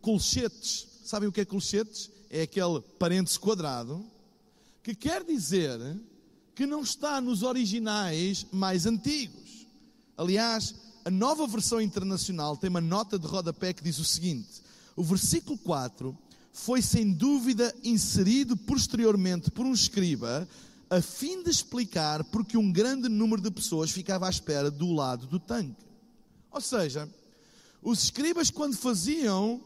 colchetes. 0.00 0.86
Sabem 1.04 1.28
o 1.28 1.32
que 1.32 1.40
é 1.40 1.44
colchetes? 1.44 2.10
É 2.30 2.42
aquele 2.42 2.80
parênteses 2.98 3.36
quadrado, 3.36 4.04
que 4.82 4.94
quer 4.94 5.24
dizer 5.24 5.78
que 6.54 6.66
não 6.66 6.82
está 6.82 7.20
nos 7.20 7.42
originais 7.42 8.46
mais 8.52 8.86
antigos. 8.86 9.66
Aliás, 10.16 10.74
a 11.04 11.10
nova 11.10 11.46
versão 11.46 11.80
internacional 11.80 12.56
tem 12.56 12.70
uma 12.70 12.80
nota 12.80 13.18
de 13.18 13.26
rodapé 13.26 13.72
que 13.72 13.82
diz 13.82 13.98
o 13.98 14.04
seguinte: 14.04 14.62
o 14.94 15.02
versículo 15.02 15.58
4 15.58 16.16
foi 16.52 16.82
sem 16.82 17.12
dúvida 17.12 17.74
inserido 17.82 18.56
posteriormente 18.56 19.50
por 19.50 19.64
um 19.64 19.72
escriba 19.72 20.46
a 20.90 21.00
fim 21.00 21.42
de 21.42 21.50
explicar 21.50 22.24
porque 22.24 22.56
um 22.56 22.72
grande 22.72 23.08
número 23.08 23.40
de 23.40 23.50
pessoas 23.50 23.92
ficava 23.92 24.26
à 24.26 24.30
espera 24.30 24.70
do 24.70 24.92
lado 24.92 25.28
do 25.28 25.38
tanque. 25.38 25.86
Ou 26.50 26.60
seja, 26.60 27.08
os 27.80 28.02
escribas, 28.02 28.50
quando 28.50 28.76
faziam 28.76 29.62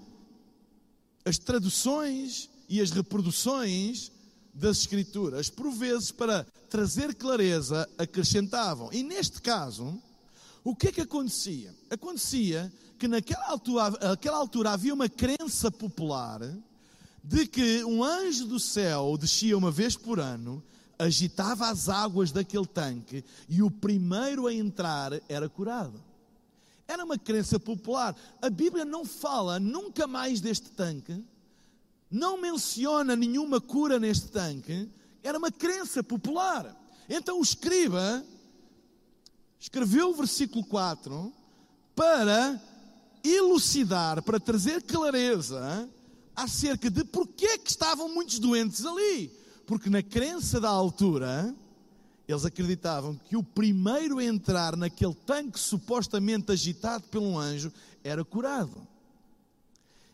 as 1.25 1.39
traduções 1.39 2.51
e 2.69 2.79
as 2.79 2.91
reproduções 2.91 4.13
das 4.53 4.81
Escrituras, 4.81 5.49
por 5.49 5.71
vezes 5.73 6.13
para 6.13 6.45
trazer 6.69 7.15
clareza, 7.15 7.89
acrescentavam. 7.97 8.93
E 8.93 9.03
neste 9.03 9.41
caso, 9.41 9.99
o 10.63 10.77
que 10.77 10.89
é 10.89 10.93
que 10.93 11.01
acontecia? 11.01 11.75
Acontecia 11.91 12.71
que 12.99 13.09
naquela 13.09 13.49
altura, 13.49 13.91
naquela 13.91 14.37
altura 14.37 14.71
havia 14.71 14.93
uma 14.93 15.09
crença 15.09 15.71
popular 15.71 16.41
de 17.23 17.47
que 17.47 17.83
um 17.85 18.05
anjo 18.05 18.47
do 18.47 18.61
céu 18.61 19.17
descia 19.19 19.57
uma 19.57 19.71
vez 19.71 19.97
por 19.97 20.21
ano 20.21 20.63
agitava 21.05 21.69
as 21.69 21.89
águas 21.89 22.33
daquele 22.33 22.67
tanque 22.67 23.25
e 23.49 23.63
o 23.63 23.71
primeiro 23.71 24.47
a 24.47 24.53
entrar 24.53 25.13
era 25.29 25.49
curado. 25.49 26.03
Era 26.87 27.05
uma 27.05 27.19
crença 27.19 27.59
popular. 27.59 28.17
A 28.41 28.51
Bíblia 28.51 28.85
não 28.85 29.05
fala 29.05 29.59
nunca 29.61 30.07
mais 30.07 30.41
deste 30.41 30.71
tanque, 30.71 31.23
não 32.11 32.41
menciona 32.41 33.17
nenhuma 33.17 33.61
cura 33.61 33.99
neste 33.99 34.29
tanque. 34.29 34.89
Era 35.23 35.39
uma 35.39 35.51
crença 35.51 36.03
popular. 36.03 36.75
Então 37.09 37.39
o 37.39 37.43
escriba 37.43 38.25
escreveu 39.59 40.11
o 40.11 40.15
versículo 40.15 40.65
4 40.65 41.33
para 41.95 42.61
elucidar, 43.23 44.23
para 44.23 44.39
trazer 44.39 44.83
clareza 44.83 45.89
acerca 46.37 46.91
de 46.91 47.05
porquê 47.05 47.59
que 47.59 47.71
estavam 47.71 48.09
muitos 48.09 48.39
doentes 48.39 48.85
ali 48.85 49.44
porque 49.67 49.89
na 49.89 50.03
crença 50.03 50.61
da 50.61 50.69
altura, 50.69 51.55
eles 52.27 52.45
acreditavam 52.45 53.15
que 53.17 53.37
o 53.37 53.43
primeiro 53.43 54.19
a 54.19 54.25
entrar 54.25 54.77
naquele 54.77 55.15
tanque 55.15 55.59
supostamente 55.59 56.53
agitado 56.53 57.05
por 57.09 57.21
um 57.21 57.39
anjo 57.39 57.73
era 58.03 58.25
curado. 58.25 58.87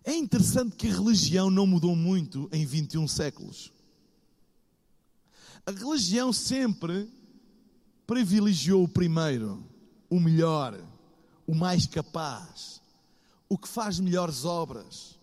É 0.04 0.14
interessante 0.14 0.76
que 0.76 0.88
a 0.88 0.92
religião 0.92 1.50
não 1.50 1.66
mudou 1.66 1.94
muito 1.94 2.48
em 2.52 2.64
21 2.64 3.06
séculos. 3.06 3.72
A 5.66 5.70
religião 5.70 6.32
sempre 6.32 7.08
privilegiou 8.06 8.82
o 8.82 8.88
primeiro, 8.88 9.62
o 10.08 10.18
melhor, 10.18 10.80
o 11.46 11.54
mais 11.54 11.86
capaz, 11.86 12.80
o 13.48 13.58
que 13.58 13.68
faz 13.68 14.00
melhores 14.00 14.44
obras. 14.44 15.18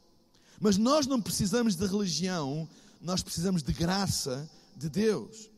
Mas 0.60 0.78
nós 0.78 1.06
não 1.06 1.22
precisamos 1.22 1.76
de 1.76 1.86
religião 1.86 2.68
nós 3.02 3.22
precisamos 3.22 3.64
de 3.64 3.74
graça 3.74 4.50
de 4.76 4.90
Deus. 4.90 5.50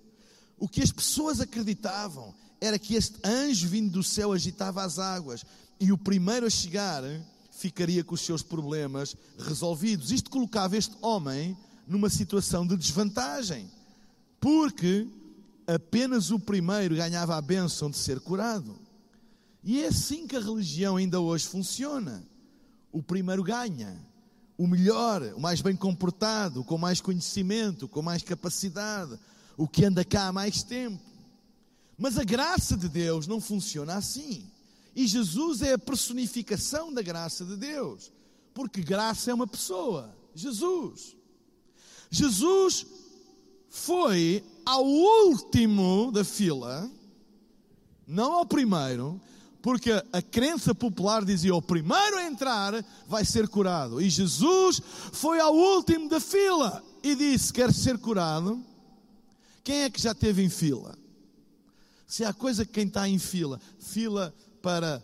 O 0.58 0.67
que 0.67 0.82
as 0.82 0.91
pessoas 0.91 1.39
acreditavam 1.39 2.34
era 2.60 2.78
que 2.78 2.95
este 2.95 3.17
anjo 3.23 3.67
vindo 3.67 3.91
do 3.91 4.04
céu 4.04 4.34
agitava 4.34 4.84
as 4.84 4.99
águas 4.99 5.45
e 5.80 5.91
o 5.91 5.97
primeiro 5.97 6.45
a 6.45 6.49
chegar 6.49 7.04
ficaria 7.52 8.04
com 8.04 8.15
os 8.15 8.21
seus 8.21 8.41
problemas 8.41 9.15
resolvidos. 9.38 10.12
Isto 10.12 10.30
colocava 10.30 10.78
este 10.78 10.95
homem 11.02 11.58
numa 11.88 12.10
situação 12.10 12.67
de 12.67 12.78
desvantagem, 12.78 13.69
porque 14.39 15.08
apenas 15.65 16.32
o 16.32 16.39
primeiro 16.39 16.95
ganhava 16.95 17.36
a 17.36 17.41
bênção 17.41 17.89
de 17.89 17.97
ser 17.97 18.19
curado. 18.19 18.78
E 19.63 19.84
é 19.84 19.88
assim 19.88 20.28
que 20.28 20.36
a 20.36 20.39
religião 20.39 20.95
ainda 20.95 21.19
hoje 21.19 21.47
funciona. 21.47 22.23
O 22.91 23.04
primeiro 23.04 23.43
ganha 23.43 23.99
o 24.60 24.67
melhor, 24.67 25.22
o 25.38 25.39
mais 25.39 25.62
bem 25.62 25.74
comportado, 25.74 26.65
com 26.65 26.78
mais 26.78 27.00
conhecimento, 27.00 27.88
com 27.88 28.02
mais 28.02 28.22
capacidade, 28.22 29.17
o 29.56 29.65
que 29.65 29.86
anda 29.86 30.04
cá 30.04 30.28
há 30.28 30.34
mais 30.34 30.63
tempo. 30.63 31.02
Mas 31.98 32.17
a 32.17 32.26
graça 32.26 32.76
de 32.76 32.89
Deus 32.89 33.26
não 33.26 33.39
funciona 33.39 33.95
assim. 33.95 34.45
E 34.93 35.08
Jesus 35.08 35.62
é 35.62 35.76
a 35.76 35.80
personificação 35.80 36.93
da 36.93 37.02
graça 37.02 37.45
de 37.45 37.56
Deus. 37.56 38.12
Porque 38.54 38.82
graça 38.82 39.32
é 39.32 39.34
uma 39.34 39.48
pessoa, 39.48 40.13
Jesus. 40.36 41.15
Jesus 42.12 42.86
foi 43.69 44.43
ao 44.65 44.86
último 44.86 46.12
da 46.12 46.26
fila, 46.26 46.91
não 48.06 48.34
ao 48.34 48.45
primeiro, 48.45 49.22
porque 49.62 49.91
a 50.13 50.22
crença 50.22 50.74
popular 50.74 51.24
dizia: 51.24 51.54
o 51.54 51.62
primeiro 51.62 52.17
a 52.17 52.26
entrar 52.26 52.84
vai 53.08 53.26
ser 53.26 53.48
curado. 53.48 54.02
E 54.02 54.10
Jesus 54.10 54.82
foi 55.12 55.39
ao 55.39 55.54
último 55.54 56.10
da 56.10 56.19
fila 56.19 56.84
e 57.04 57.15
disse: 57.15 57.52
Quer 57.52 57.74
ser 57.74 57.98
curado? 57.98 58.63
Quem 59.63 59.84
é 59.84 59.89
que 59.89 60.02
já 60.02 60.15
teve 60.15 60.43
em 60.43 60.50
fila? 60.50 60.98
Se 62.08 62.24
há 62.26 62.34
coisa 62.34 62.65
que 62.65 62.74
quem 62.74 62.88
está 62.88 63.08
em 63.08 63.19
fila, 63.19 63.60
fila 63.78 64.34
para 64.62 65.04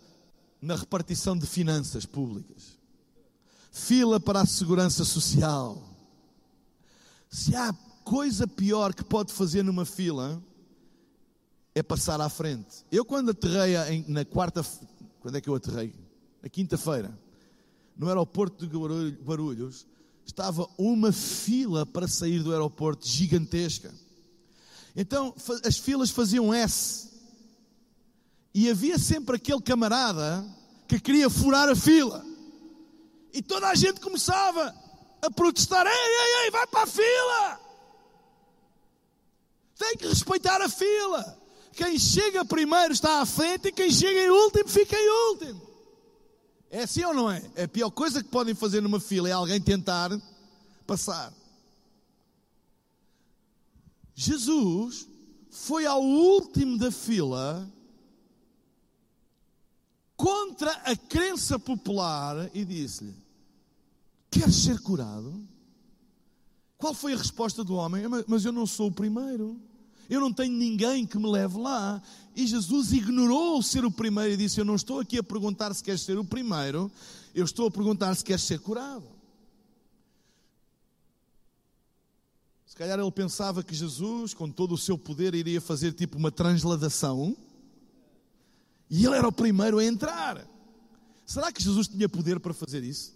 na 0.60 0.74
repartição 0.74 1.36
de 1.36 1.46
finanças 1.46 2.04
públicas, 2.04 2.76
fila 3.70 4.18
para 4.18 4.40
a 4.40 4.46
segurança 4.46 5.04
social. 5.04 5.82
Se 7.28 7.54
há 7.54 7.72
coisa 8.02 8.46
pior 8.48 8.94
que 8.94 9.04
pode 9.04 9.32
fazer 9.32 9.62
numa 9.62 9.84
fila, 9.84 10.42
é 11.76 11.82
passar 11.82 12.18
à 12.22 12.28
frente. 12.30 12.86
Eu 12.90 13.04
quando 13.04 13.32
aterrei 13.32 14.02
na 14.08 14.24
quarta, 14.24 14.64
quando 15.20 15.36
é 15.36 15.42
que 15.42 15.48
eu 15.50 15.54
aterrei? 15.54 15.94
Na 16.42 16.48
quinta-feira, 16.48 17.16
no 17.94 18.08
aeroporto 18.08 18.66
de 18.66 19.12
Barulhos, 19.22 19.86
estava 20.24 20.66
uma 20.78 21.12
fila 21.12 21.84
para 21.84 22.08
sair 22.08 22.42
do 22.42 22.50
aeroporto 22.50 23.06
gigantesca. 23.06 23.92
Então 24.96 25.34
as 25.66 25.76
filas 25.76 26.08
faziam 26.08 26.52
S. 26.52 27.10
E 28.54 28.70
havia 28.70 28.98
sempre 28.98 29.36
aquele 29.36 29.60
camarada 29.60 30.46
que 30.88 30.98
queria 30.98 31.28
furar 31.28 31.68
a 31.68 31.76
fila. 31.76 32.24
E 33.34 33.42
toda 33.42 33.68
a 33.68 33.74
gente 33.74 34.00
começava 34.00 34.74
a 35.20 35.30
protestar: 35.30 35.86
ei, 35.86 35.92
ei, 35.92 36.44
ei, 36.44 36.50
vai 36.50 36.66
para 36.68 36.84
a 36.84 36.86
fila! 36.86 37.60
Tem 39.78 39.94
que 39.98 40.08
respeitar 40.08 40.62
a 40.62 40.70
fila. 40.70 41.45
Quem 41.76 41.98
chega 41.98 42.42
primeiro 42.42 42.94
está 42.94 43.20
à 43.20 43.26
frente 43.26 43.68
e 43.68 43.72
quem 43.72 43.90
chega 43.90 44.18
em 44.18 44.30
último 44.30 44.66
fica 44.66 44.96
em 44.96 45.10
último. 45.30 45.60
É 46.70 46.84
assim 46.84 47.04
ou 47.04 47.12
não 47.12 47.30
é? 47.30 47.42
É 47.54 47.64
a 47.64 47.68
pior 47.68 47.90
coisa 47.90 48.24
que 48.24 48.30
podem 48.30 48.54
fazer 48.54 48.80
numa 48.80 48.98
fila 48.98 49.28
é 49.28 49.32
alguém 49.32 49.60
tentar 49.60 50.10
passar. 50.86 51.32
Jesus 54.14 55.06
foi 55.50 55.84
ao 55.84 56.02
último 56.02 56.78
da 56.78 56.90
fila 56.90 57.70
contra 60.16 60.70
a 60.70 60.96
crença 60.96 61.58
popular 61.58 62.50
e 62.54 62.64
disse-lhe: 62.64 63.14
Queres 64.30 64.56
ser 64.56 64.80
curado? 64.80 65.46
Qual 66.78 66.94
foi 66.94 67.12
a 67.12 67.18
resposta 67.18 67.62
do 67.62 67.74
homem? 67.74 68.04
Mas 68.26 68.46
eu 68.46 68.52
não 68.52 68.66
sou 68.66 68.88
o 68.88 68.92
primeiro. 68.92 69.60
Eu 70.08 70.20
não 70.20 70.32
tenho 70.32 70.52
ninguém 70.52 71.06
que 71.06 71.18
me 71.18 71.28
leve 71.28 71.58
lá. 71.58 72.02
E 72.34 72.46
Jesus 72.46 72.92
ignorou 72.92 73.62
ser 73.62 73.84
o 73.84 73.90
primeiro 73.90 74.34
e 74.34 74.36
disse: 74.36 74.60
Eu 74.60 74.64
não 74.64 74.74
estou 74.74 75.00
aqui 75.00 75.18
a 75.18 75.22
perguntar 75.22 75.74
se 75.74 75.82
queres 75.82 76.02
ser 76.02 76.18
o 76.18 76.24
primeiro, 76.24 76.90
eu 77.34 77.44
estou 77.44 77.66
a 77.66 77.70
perguntar 77.70 78.14
se 78.14 78.24
queres 78.24 78.42
ser 78.42 78.60
curado. 78.60 79.04
Se 82.66 82.76
calhar 82.76 82.98
ele 82.98 83.10
pensava 83.10 83.62
que 83.62 83.74
Jesus, 83.74 84.34
com 84.34 84.50
todo 84.50 84.74
o 84.74 84.78
seu 84.78 84.98
poder, 84.98 85.34
iria 85.34 85.60
fazer 85.60 85.92
tipo 85.92 86.18
uma 86.18 86.30
transladação 86.30 87.34
e 88.90 89.04
ele 89.04 89.16
era 89.16 89.26
o 89.26 89.32
primeiro 89.32 89.78
a 89.78 89.84
entrar. 89.84 90.46
Será 91.24 91.50
que 91.50 91.62
Jesus 91.62 91.88
tinha 91.88 92.08
poder 92.08 92.38
para 92.38 92.54
fazer 92.54 92.84
isso? 92.84 93.12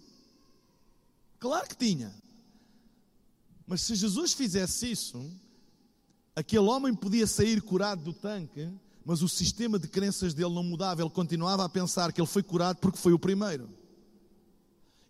Claro 1.39 1.67
que 1.67 1.75
tinha. 1.75 2.13
Mas 3.65 3.81
se 3.81 3.95
Jesus 3.95 4.33
fizesse 4.33 4.91
isso, 4.91 5.31
aquele 6.35 6.63
homem 6.63 6.93
podia 6.93 7.27
sair 7.27 7.61
curado 7.61 8.03
do 8.03 8.13
tanque, 8.13 8.69
mas 9.05 9.21
o 9.21 9.29
sistema 9.29 9.79
de 9.79 9.87
crenças 9.87 10.33
dele 10.33 10.53
não 10.53 10.63
mudava. 10.63 11.01
Ele 11.01 11.09
continuava 11.09 11.65
a 11.65 11.69
pensar 11.69 12.11
que 12.11 12.21
ele 12.21 12.27
foi 12.27 12.43
curado 12.43 12.77
porque 12.77 12.97
foi 12.97 13.13
o 13.13 13.19
primeiro. 13.19 13.69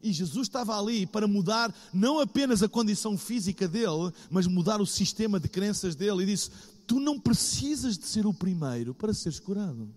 E 0.04 0.12
Jesus 0.12 0.48
estava 0.48 0.78
ali 0.80 1.06
para 1.06 1.28
mudar 1.28 1.74
não 1.94 2.20
apenas 2.20 2.64
a 2.64 2.70
condição 2.70 3.18
física 3.18 3.68
dele, 3.68 4.12
mas 4.30 4.48
mudar 4.48 4.82
o 4.82 4.86
sistema 4.86 5.40
de 5.40 5.48
crenças 5.48 5.94
dele. 5.96 6.24
E 6.24 6.28
disse: 6.28 6.50
Tu 6.88 7.00
não 7.00 7.20
precisas 7.20 7.98
de 7.98 8.06
ser 8.06 8.26
o 8.26 8.34
primeiro 8.34 8.94
para 8.94 9.14
seres 9.14 9.40
curado. 9.40 9.94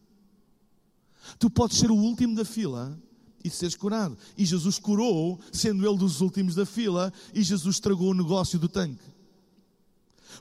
Tu 1.38 1.48
podes 1.48 1.78
ser 1.78 1.90
o 1.90 1.96
último 1.96 2.34
da 2.34 2.44
fila 2.44 2.98
e 3.42 3.48
seres 3.48 3.74
curado. 3.74 4.16
E 4.36 4.44
Jesus 4.44 4.78
curou, 4.78 5.40
sendo 5.52 5.86
ele 5.88 5.96
dos 5.96 6.20
últimos 6.20 6.54
da 6.54 6.66
fila, 6.66 7.12
e 7.32 7.42
Jesus 7.42 7.76
estragou 7.76 8.10
o 8.10 8.14
negócio 8.14 8.58
do 8.58 8.68
tanque. 8.68 9.13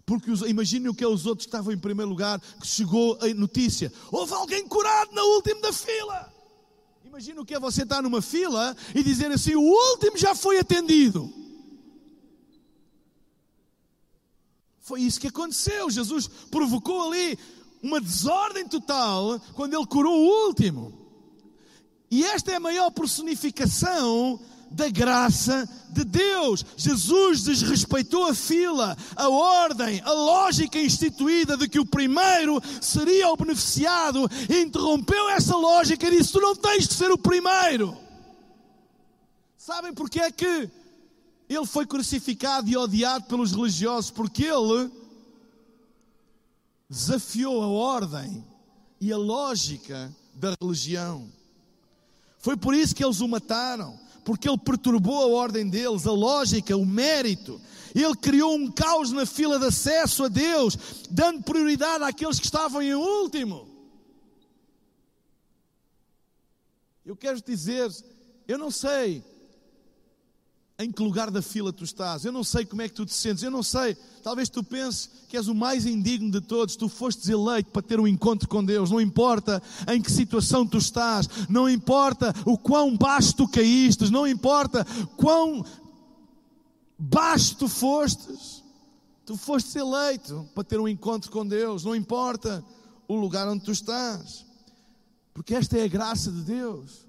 Porque 0.06 0.32
imaginem 0.48 0.90
o 0.90 0.94
que 0.94 1.04
é 1.04 1.08
os 1.08 1.26
outros 1.26 1.46
que 1.46 1.50
estavam 1.50 1.74
em 1.74 1.78
primeiro 1.78 2.10
lugar, 2.10 2.40
que 2.40 2.68
chegou 2.68 3.18
a 3.22 3.28
notícia: 3.34 3.92
houve 4.12 4.34
alguém 4.34 4.68
curado 4.68 5.14
na 5.14 5.24
última 5.24 5.62
da 5.62 5.74
fila. 5.74 6.34
Imagina 7.06 7.42
o 7.42 7.46
que 7.46 7.54
é 7.54 7.60
você 7.60 7.84
estar 7.84 8.02
numa 8.02 8.22
fila 8.22 8.76
e 8.96 9.04
dizer 9.04 9.32
assim: 9.32 9.56
o 9.56 9.62
último 9.62 10.18
já 10.18 10.34
foi 10.34 10.58
atendido. 10.60 11.32
Foi 14.80 15.02
isso 15.02 15.20
que 15.20 15.28
aconteceu. 15.28 15.90
Jesus 15.90 16.28
provocou 16.50 17.08
ali 17.08 17.38
uma 17.82 18.02
desordem 18.02 18.68
total 18.68 19.40
quando 19.54 19.76
ele 19.76 19.86
curou 19.86 20.14
o 20.14 20.48
último. 20.48 21.04
E 22.10 22.24
esta 22.26 22.52
é 22.52 22.56
a 22.56 22.60
maior 22.60 22.92
personificação 22.92 24.40
da 24.74 24.90
graça 24.90 25.70
de 25.90 26.04
Deus. 26.04 26.66
Jesus 26.76 27.44
desrespeitou 27.44 28.28
a 28.28 28.34
fila, 28.34 28.98
a 29.16 29.30
ordem, 29.30 30.02
a 30.02 30.12
lógica 30.12 30.80
instituída 30.80 31.56
de 31.56 31.70
que 31.70 31.80
o 31.80 31.86
primeiro 31.86 32.62
seria 32.82 33.30
o 33.30 33.38
beneficiado, 33.38 34.30
interrompeu 34.50 35.30
essa 35.30 35.56
lógica 35.56 36.08
e 36.08 36.18
disse: 36.18 36.34
Tu 36.34 36.42
não 36.42 36.56
tens 36.56 36.88
de 36.88 36.96
ser 36.96 37.12
o 37.12 37.18
primeiro. 37.18 37.96
Sabem 39.58 39.94
porque 39.94 40.20
é 40.20 40.32
que 40.32 40.70
ele 41.48 41.66
foi 41.66 41.86
crucificado 41.86 42.70
e 42.70 42.76
odiado 42.76 43.26
pelos 43.26 43.52
religiosos? 43.52 44.12
Porque 44.12 44.46
ele 44.46 44.92
desafiou 46.90 47.62
a 47.62 47.68
ordem 47.68 48.44
e 49.00 49.14
a 49.14 49.18
lógica 49.18 50.14
da 50.34 50.54
religião. 50.60 51.32
Foi 52.40 52.58
por 52.58 52.74
isso 52.74 52.94
que 52.94 53.04
eles 53.04 53.22
o 53.22 53.28
mataram, 53.28 53.98
porque 54.24 54.50
ele 54.50 54.58
perturbou 54.58 55.22
a 55.22 55.28
ordem 55.28 55.70
deles, 55.70 56.08
a 56.08 56.12
lógica, 56.12 56.76
o 56.78 56.86
mérito. 56.86 57.60
Ele 57.94 58.16
criou 58.16 58.56
um 58.56 58.72
caos 58.72 59.12
na 59.12 59.26
fila 59.26 59.60
de 59.60 59.66
acesso 59.66 60.24
a 60.24 60.28
Deus, 60.28 60.78
dando 61.10 61.44
prioridade 61.44 62.04
àqueles 62.04 62.40
que 62.40 62.46
estavam 62.46 62.82
em 62.82 62.94
último. 62.94 63.68
Eu 67.06 67.16
quero 67.16 67.42
dizer, 67.42 67.92
eu 68.48 68.58
não 68.58 68.72
sei 68.72 69.24
em 70.80 70.92
que 70.92 71.04
lugar 71.04 71.30
da 71.30 71.42
fila 71.42 71.72
tu 71.72 71.84
estás. 71.84 72.26
Eu 72.26 72.32
não 72.32 72.44
sei 72.44 72.66
como 72.66 72.82
é 72.82 72.90
que 72.90 72.96
tu 72.96 73.06
te 73.06 73.14
sentes. 73.14 73.44
Eu 73.44 73.52
não 73.52 73.62
sei. 73.62 73.96
Talvez 74.24 74.50
tu 74.50 74.64
penses 74.64 75.10
que 75.28 75.38
és 75.38 75.48
o 75.48 75.54
mais 75.54 75.86
indigno 75.86 76.32
de 76.32 76.42
todos. 76.42 76.76
Tu 76.76 76.90
fostes 76.90 77.30
eleito 77.30 77.70
para 77.70 77.82
ter 77.82 78.00
um 78.00 78.08
encontro 78.08 78.50
com 78.50 78.64
Deus. 78.64 78.90
Não 78.90 79.00
importa 79.00 79.62
em 79.88 80.02
que 80.02 80.12
situação 80.12 80.66
tu 80.66 80.78
estás. 80.78 81.30
Não 81.48 81.70
importa 81.70 82.34
o 82.46 82.58
quão 82.58 82.98
baixo 82.98 83.36
tu 83.36 83.48
caíste. 83.48 84.12
Não 84.12 84.28
importa 84.28 84.86
quão 85.16 85.64
baixo 86.98 87.56
tu 87.56 87.68
fostes. 87.68 88.64
Tu 89.26 89.38
fostes 89.38 89.76
eleito 89.76 90.50
para 90.56 90.64
ter 90.64 90.80
um 90.80 90.88
encontro 90.88 91.30
com 91.32 91.46
Deus. 91.46 91.84
Não 91.84 91.96
importa 91.96 92.66
o 93.08 93.16
lugar 93.16 93.48
onde 93.48 93.64
tu 93.64 93.72
estás. 93.72 94.44
Porque 95.34 95.54
esta 95.54 95.78
é 95.78 95.84
a 95.84 95.88
graça 95.88 96.32
de 96.32 96.42
Deus. 96.42 97.06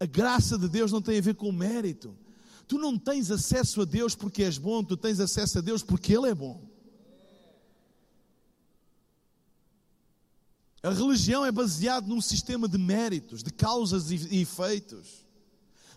A 0.00 0.06
graça 0.06 0.58
de 0.58 0.68
Deus 0.68 0.90
não 0.90 1.02
tem 1.02 1.18
a 1.18 1.22
ver 1.22 1.34
com 1.34 1.48
o 1.48 1.52
mérito. 1.52 2.23
Tu 2.66 2.78
não 2.78 2.98
tens 2.98 3.30
acesso 3.30 3.82
a 3.82 3.84
Deus 3.84 4.14
porque 4.14 4.42
és 4.42 4.58
bom, 4.58 4.82
tu 4.82 4.96
tens 4.96 5.20
acesso 5.20 5.58
a 5.58 5.60
Deus 5.60 5.82
porque 5.82 6.14
Ele 6.14 6.28
é 6.28 6.34
bom. 6.34 6.62
A 10.82 10.90
religião 10.90 11.46
é 11.46 11.50
baseada 11.50 12.06
num 12.06 12.20
sistema 12.20 12.68
de 12.68 12.76
méritos, 12.76 13.42
de 13.42 13.50
causas 13.50 14.10
e 14.10 14.38
efeitos. 14.38 15.24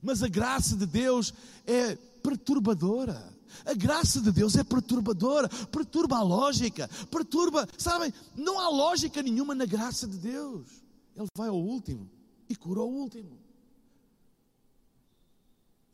Mas 0.02 0.24
a 0.24 0.30
graça 0.30 0.78
de 0.78 0.86
Deus 0.86 1.34
é 1.66 1.96
perturbadora. 2.24 3.36
A 3.66 3.74
graça 3.74 4.22
de 4.22 4.32
Deus 4.32 4.56
é 4.56 4.64
perturbadora, 4.64 5.50
perturba 5.72 6.18
a 6.18 6.24
lógica, 6.24 6.90
perturba, 7.10 7.68
sabem, 7.78 8.14
não 8.36 8.60
há 8.60 8.70
lógica 8.70 9.22
nenhuma 9.22 9.56
na 9.56 9.66
graça 9.66 10.08
de 10.08 10.18
Deus. 10.18 10.68
Ele 11.16 11.28
vai 11.36 11.50
ao 11.50 11.60
último 11.60 12.10
e 12.50 12.56
cura 12.56 12.82
o 12.82 12.88
último. 12.88 13.38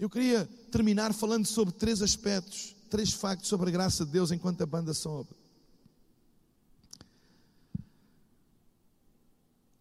Eu 0.04 0.10
queria 0.10 0.46
terminar 0.70 1.14
falando 1.14 1.46
sobre 1.46 1.74
três 1.74 2.02
aspectos, 2.02 2.76
três 2.90 3.14
factos 3.14 3.48
sobre 3.48 3.70
a 3.70 3.72
graça 3.72 4.06
de 4.06 4.12
Deus 4.12 4.32
enquanto 4.32 4.62
a 4.62 4.66
banda 4.66 4.94
sobe. 4.94 5.30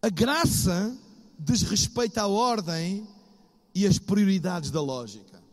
A 0.01 0.07
graça 0.07 0.97
diz 1.37 1.63
respeito 1.63 2.19
à 2.19 2.27
ordem 2.27 3.05
e 3.75 3.85
às 3.85 3.99
prioridades 3.99 4.71
da 4.71 4.81
lógica. 4.81 5.43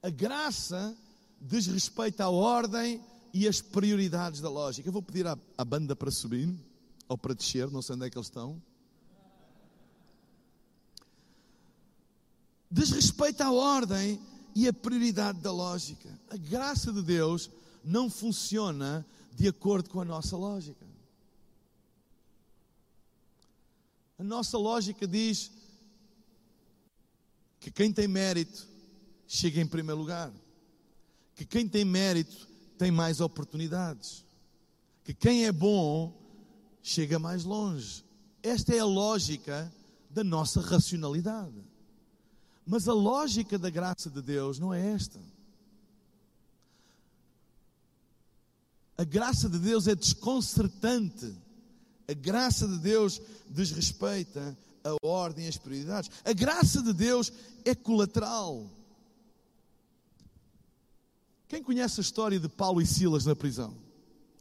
A 0.00 0.08
graça 0.08 0.96
diz 1.40 1.66
respeito 1.66 2.20
à 2.20 2.30
ordem 2.30 3.02
e 3.34 3.48
às 3.48 3.60
prioridades 3.60 4.40
da 4.40 4.48
lógica. 4.48 4.88
Eu 4.88 4.92
vou 4.92 5.02
pedir 5.02 5.26
à, 5.26 5.36
à 5.58 5.64
banda 5.64 5.96
para 5.96 6.12
subir 6.12 6.48
ou 7.08 7.18
para 7.18 7.34
descer, 7.34 7.68
não 7.72 7.82
sei 7.82 7.96
onde 7.96 8.06
é 8.06 8.10
que 8.10 8.16
eles 8.16 8.28
estão. 8.28 8.62
Diz 12.76 12.90
respeito 12.90 13.40
à 13.40 13.50
ordem 13.50 14.20
e 14.54 14.68
à 14.68 14.72
prioridade 14.72 15.40
da 15.40 15.50
lógica. 15.50 16.08
A 16.28 16.36
graça 16.36 16.92
de 16.92 17.00
Deus 17.00 17.50
não 17.82 18.10
funciona 18.10 19.06
de 19.34 19.48
acordo 19.48 19.88
com 19.88 20.00
a 20.00 20.04
nossa 20.04 20.36
lógica. 20.36 20.84
A 24.18 24.22
nossa 24.22 24.58
lógica 24.58 25.06
diz 25.06 25.50
que 27.58 27.70
quem 27.70 27.90
tem 27.90 28.06
mérito 28.06 28.68
chega 29.26 29.60
em 29.60 29.66
primeiro 29.66 30.00
lugar, 30.00 30.30
que 31.34 31.46
quem 31.46 31.66
tem 31.66 31.84
mérito 31.84 32.46
tem 32.76 32.90
mais 32.90 33.20
oportunidades, 33.22 34.22
que 35.02 35.14
quem 35.14 35.46
é 35.46 35.52
bom 35.52 36.14
chega 36.82 37.18
mais 37.18 37.42
longe. 37.44 38.04
Esta 38.42 38.74
é 38.74 38.80
a 38.80 38.84
lógica 38.84 39.72
da 40.10 40.22
nossa 40.22 40.60
racionalidade. 40.60 41.65
Mas 42.66 42.88
a 42.88 42.92
lógica 42.92 43.56
da 43.56 43.70
graça 43.70 44.10
de 44.10 44.20
Deus 44.20 44.58
não 44.58 44.74
é 44.74 44.94
esta. 44.94 45.20
A 48.98 49.04
graça 49.04 49.48
de 49.48 49.58
Deus 49.58 49.86
é 49.86 49.94
desconcertante. 49.94 51.32
A 52.08 52.12
graça 52.12 52.66
de 52.66 52.78
Deus 52.78 53.20
desrespeita 53.48 54.58
a 54.82 55.06
ordem 55.06 55.44
e 55.44 55.48
as 55.48 55.56
prioridades. 55.56 56.10
A 56.24 56.32
graça 56.32 56.82
de 56.82 56.92
Deus 56.92 57.32
é 57.64 57.74
colateral. 57.74 58.68
Quem 61.46 61.62
conhece 61.62 62.00
a 62.00 62.02
história 62.02 62.40
de 62.40 62.48
Paulo 62.48 62.80
e 62.80 62.86
Silas 62.86 63.26
na 63.26 63.36
prisão? 63.36 63.76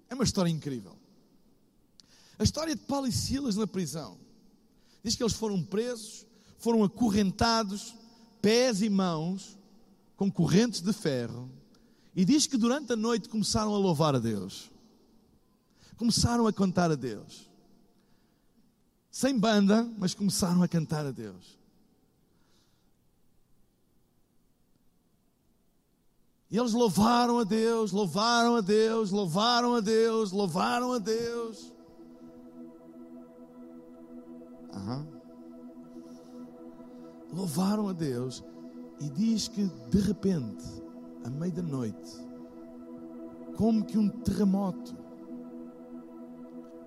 É 0.09 0.15
uma 0.15 0.23
história 0.23 0.49
incrível. 0.49 0.97
A 2.39 2.43
história 2.43 2.75
de 2.75 2.81
Paulo 2.81 3.07
e 3.07 3.11
Silas 3.11 3.55
na 3.55 3.67
prisão 3.67 4.17
diz 5.03 5.15
que 5.15 5.21
eles 5.21 5.33
foram 5.33 5.63
presos, 5.63 6.25
foram 6.57 6.83
acorrentados, 6.83 7.93
pés 8.45 8.83
e 8.83 8.89
mãos 8.91 9.57
com 10.15 10.29
correntes 10.29 10.79
de 10.79 10.93
ferro, 10.93 11.49
e 12.15 12.23
diz 12.23 12.45
que 12.45 12.57
durante 12.57 12.93
a 12.93 12.95
noite 12.95 13.27
começaram 13.27 13.73
a 13.73 13.77
louvar 13.79 14.13
a 14.13 14.19
Deus, 14.19 14.71
começaram 15.97 16.45
a 16.45 16.53
contar 16.53 16.91
a 16.91 16.95
Deus. 16.95 17.49
sem 19.09 19.39
banda, 19.39 19.89
mas 19.97 20.13
começaram 20.13 20.61
a 20.61 20.67
cantar 20.67 21.07
a 21.07 21.11
Deus. 21.11 21.57
E 26.51 26.57
eles 26.57 26.73
louvaram 26.73 27.39
a 27.39 27.43
Deus, 27.45 27.91
louvaram 27.91 28.57
a 28.57 28.61
Deus, 28.61 29.09
louvaram 29.09 29.73
a 29.73 29.79
Deus, 29.79 30.31
louvaram 30.31 30.93
a 30.93 30.99
Deus. 30.99 31.73
Uhum. 34.73 35.14
Louvaram 37.35 37.89
a 37.89 37.93
Deus 37.93 38.41
e 38.97 39.09
diz 39.09 39.49
que 39.49 39.69
de 39.91 39.99
repente, 39.99 40.63
à 41.25 41.29
meia 41.29 41.51
da 41.51 41.61
noite, 41.61 42.11
como 43.57 43.83
que 43.83 43.97
um 43.97 44.07
terremoto 44.07 44.95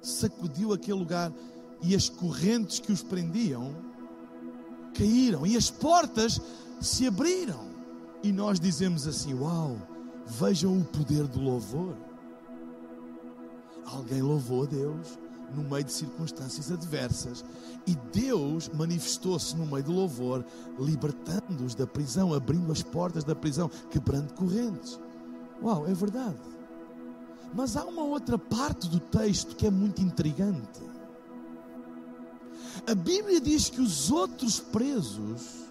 sacudiu 0.01 0.73
aquele 0.73 0.99
lugar 0.99 1.31
e 1.83 1.95
as 1.95 2.09
correntes 2.09 2.81
que 2.81 2.91
os 2.91 3.03
prendiam 3.03 3.77
caíram 4.95 5.47
e 5.47 5.55
as 5.55 5.71
portas 5.71 6.41
se 6.81 7.07
abriram. 7.07 7.69
E 8.23 8.33
nós 8.33 8.59
dizemos 8.59 9.07
assim: 9.07 9.35
Uau, 9.35 9.77
vejam 10.25 10.79
o 10.79 10.85
poder 10.85 11.27
do 11.27 11.41
louvor. 11.41 11.95
Alguém 13.85 14.23
louvou 14.23 14.63
a 14.63 14.67
Deus 14.67 15.19
no 15.55 15.63
meio 15.63 15.85
de 15.85 15.93
circunstâncias 15.93 16.71
adversas 16.71 17.45
e 17.87 17.95
Deus 18.13 18.69
manifestou-se 18.69 19.57
no 19.57 19.67
meio 19.67 19.83
do 19.83 19.93
louvor, 19.93 20.45
libertando-os 20.79 21.75
da 21.75 21.87
prisão, 21.87 22.35
abrindo 22.35 22.71
as 22.71 22.83
portas 22.83 23.25
da 23.25 23.35
prisão, 23.35 23.71
quebrando 23.91 24.35
correntes. 24.35 25.01
Uau, 25.63 25.87
é 25.87 25.95
verdade. 25.95 26.39
Mas 27.55 27.77
há 27.77 27.85
uma 27.85 28.03
outra 28.03 28.39
parte 28.39 28.89
do 28.89 29.01
texto 29.01 29.57
que 29.57 29.67
é 29.67 29.71
muito 29.71 30.03
intrigante. 30.03 30.83
A 32.87 32.95
Bíblia 32.95 33.41
diz 33.41 33.69
que 33.69 33.81
os 33.81 34.11
outros 34.11 34.61
presos 34.61 35.69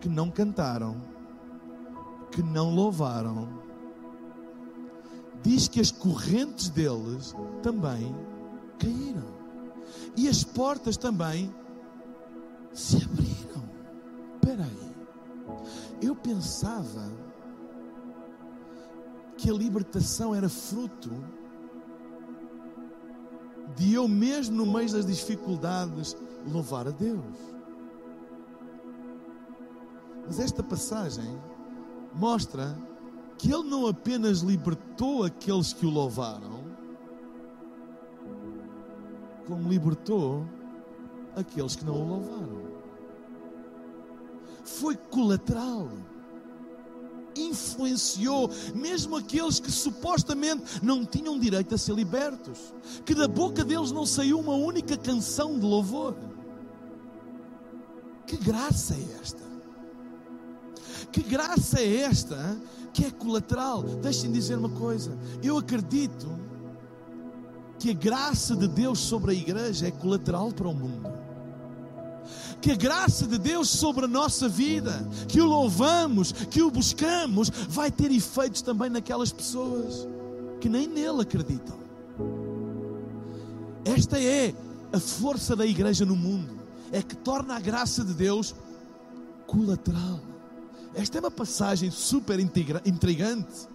que 0.00 0.08
não 0.08 0.30
cantaram, 0.30 0.96
que 2.30 2.42
não 2.42 2.72
louvaram, 2.72 3.48
diz 5.42 5.68
que 5.68 5.80
as 5.80 5.90
correntes 5.90 6.68
deles 6.68 7.34
também 7.62 8.14
caíram. 8.78 9.38
E 10.16 10.28
as 10.28 10.44
portas 10.44 10.96
também 10.96 11.54
se 12.72 12.96
abriram. 12.96 13.68
Espera 14.34 14.64
aí. 14.64 14.94
Eu 16.02 16.14
pensava 16.14 17.10
que 19.36 19.48
a 19.50 19.52
libertação 19.52 20.34
era 20.34 20.48
fruto 20.48 21.10
de 23.76 23.94
eu 23.94 24.08
mesmo 24.08 24.56
no 24.56 24.72
meio 24.72 24.90
das 24.90 25.06
dificuldades 25.06 26.16
louvar 26.50 26.88
a 26.88 26.90
Deus. 26.90 27.22
Mas 30.26 30.40
esta 30.40 30.62
passagem 30.62 31.40
mostra 32.12 32.76
que 33.38 33.52
ele 33.52 33.62
não 33.62 33.86
apenas 33.86 34.40
libertou 34.40 35.22
aqueles 35.22 35.72
que 35.72 35.86
o 35.86 35.90
louvaram, 35.90 36.64
como 39.46 39.68
libertou 39.68 40.44
aqueles 41.36 41.76
que 41.76 41.84
não 41.84 41.94
o 41.94 42.08
louvaram. 42.08 42.68
Foi 44.64 44.96
colateral. 44.96 45.88
Influenciou 47.36 48.50
mesmo 48.74 49.16
aqueles 49.16 49.60
que 49.60 49.70
supostamente 49.70 50.84
não 50.84 51.06
tinham 51.06 51.38
direito 51.38 51.76
a 51.76 51.78
ser 51.78 51.94
libertos, 51.94 52.74
que 53.06 53.14
da 53.14 53.28
boca 53.28 53.64
deles 53.64 53.92
não 53.92 54.04
saiu 54.04 54.40
uma 54.40 54.54
única 54.54 54.96
canção 54.96 55.56
de 55.56 55.64
louvor. 55.64 56.16
Que 58.26 58.36
graça 58.36 58.94
é 58.94 59.20
esta? 59.22 59.48
Que 61.12 61.22
graça 61.22 61.80
é 61.80 61.96
esta 62.02 62.60
que 62.98 63.04
é 63.04 63.10
colateral? 63.12 63.84
Deixem 64.02 64.32
dizer 64.32 64.58
uma 64.58 64.70
coisa. 64.70 65.16
Eu 65.40 65.56
acredito 65.56 66.36
que 67.78 67.90
a 67.92 67.94
graça 67.94 68.56
de 68.56 68.66
Deus 68.66 68.98
sobre 68.98 69.30
a 69.30 69.34
igreja 69.34 69.86
é 69.86 69.90
colateral 69.92 70.50
para 70.50 70.66
o 70.66 70.74
mundo. 70.74 71.08
Que 72.60 72.72
a 72.72 72.74
graça 72.74 73.24
de 73.24 73.38
Deus 73.38 73.68
sobre 73.68 74.06
a 74.06 74.08
nossa 74.08 74.48
vida, 74.48 75.08
que 75.28 75.40
o 75.40 75.46
louvamos, 75.46 76.32
que 76.32 76.60
o 76.60 76.72
buscamos, 76.72 77.50
vai 77.68 77.88
ter 77.88 78.10
efeitos 78.10 78.62
também 78.62 78.90
naquelas 78.90 79.30
pessoas 79.30 80.08
que 80.60 80.68
nem 80.68 80.88
nele 80.88 81.22
acreditam. 81.22 81.78
Esta 83.84 84.20
é 84.20 84.52
a 84.92 84.98
força 84.98 85.54
da 85.54 85.64
igreja 85.64 86.04
no 86.04 86.16
mundo, 86.16 86.58
é 86.90 87.00
que 87.00 87.14
torna 87.14 87.54
a 87.54 87.60
graça 87.60 88.04
de 88.04 88.12
Deus 88.12 88.56
colateral. 89.46 90.27
Esta 90.98 91.18
é 91.18 91.20
uma 91.20 91.30
passagem 91.30 91.92
super 91.92 92.40
intrigante 92.40 93.68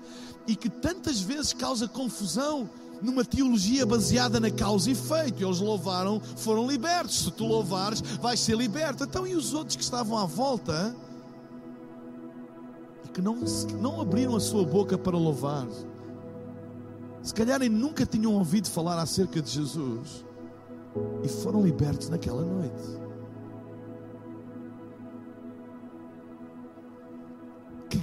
e 0.45 0.57
que 0.57 0.69
tantas 0.69 1.21
vezes 1.21 1.53
causa 1.53 1.88
confusão 1.88 2.69
numa 3.01 3.24
teologia 3.24 3.86
baseada 3.86 4.41
na 4.41 4.51
causa 4.51 4.89
e 4.89 4.91
efeito. 4.91 5.41
Eles 5.41 5.59
louvaram, 5.61 6.19
foram 6.19 6.67
libertos. 6.67 7.24
Se 7.24 7.32
tu 7.32 7.45
louvares, 7.45 8.01
vais 8.01 8.41
ser 8.41 8.57
liberto. 8.57 9.05
Então, 9.05 9.26
e 9.26 9.36
os 9.36 9.53
outros 9.53 9.78
que 9.78 9.84
estavam 9.84 10.17
à 10.17 10.26
volta 10.26 10.93
e 13.05 13.07
que 13.07 13.21
não, 13.21 13.38
não 13.80 14.01
abriram 14.01 14.36
a 14.36 14.41
sua 14.41 14.65
boca 14.65 14.97
para 14.97 15.17
louvar? 15.17 15.65
Se 17.21 17.34
calhar 17.34 17.61
nunca 17.69 18.05
tinham 18.05 18.34
ouvido 18.34 18.69
falar 18.69 18.99
acerca 18.99 19.41
de 19.41 19.49
Jesus 19.49 20.26
e 21.24 21.30
foram 21.30 21.61
libertos 21.61 22.09
naquela 22.09 22.43
noite. 22.43 23.03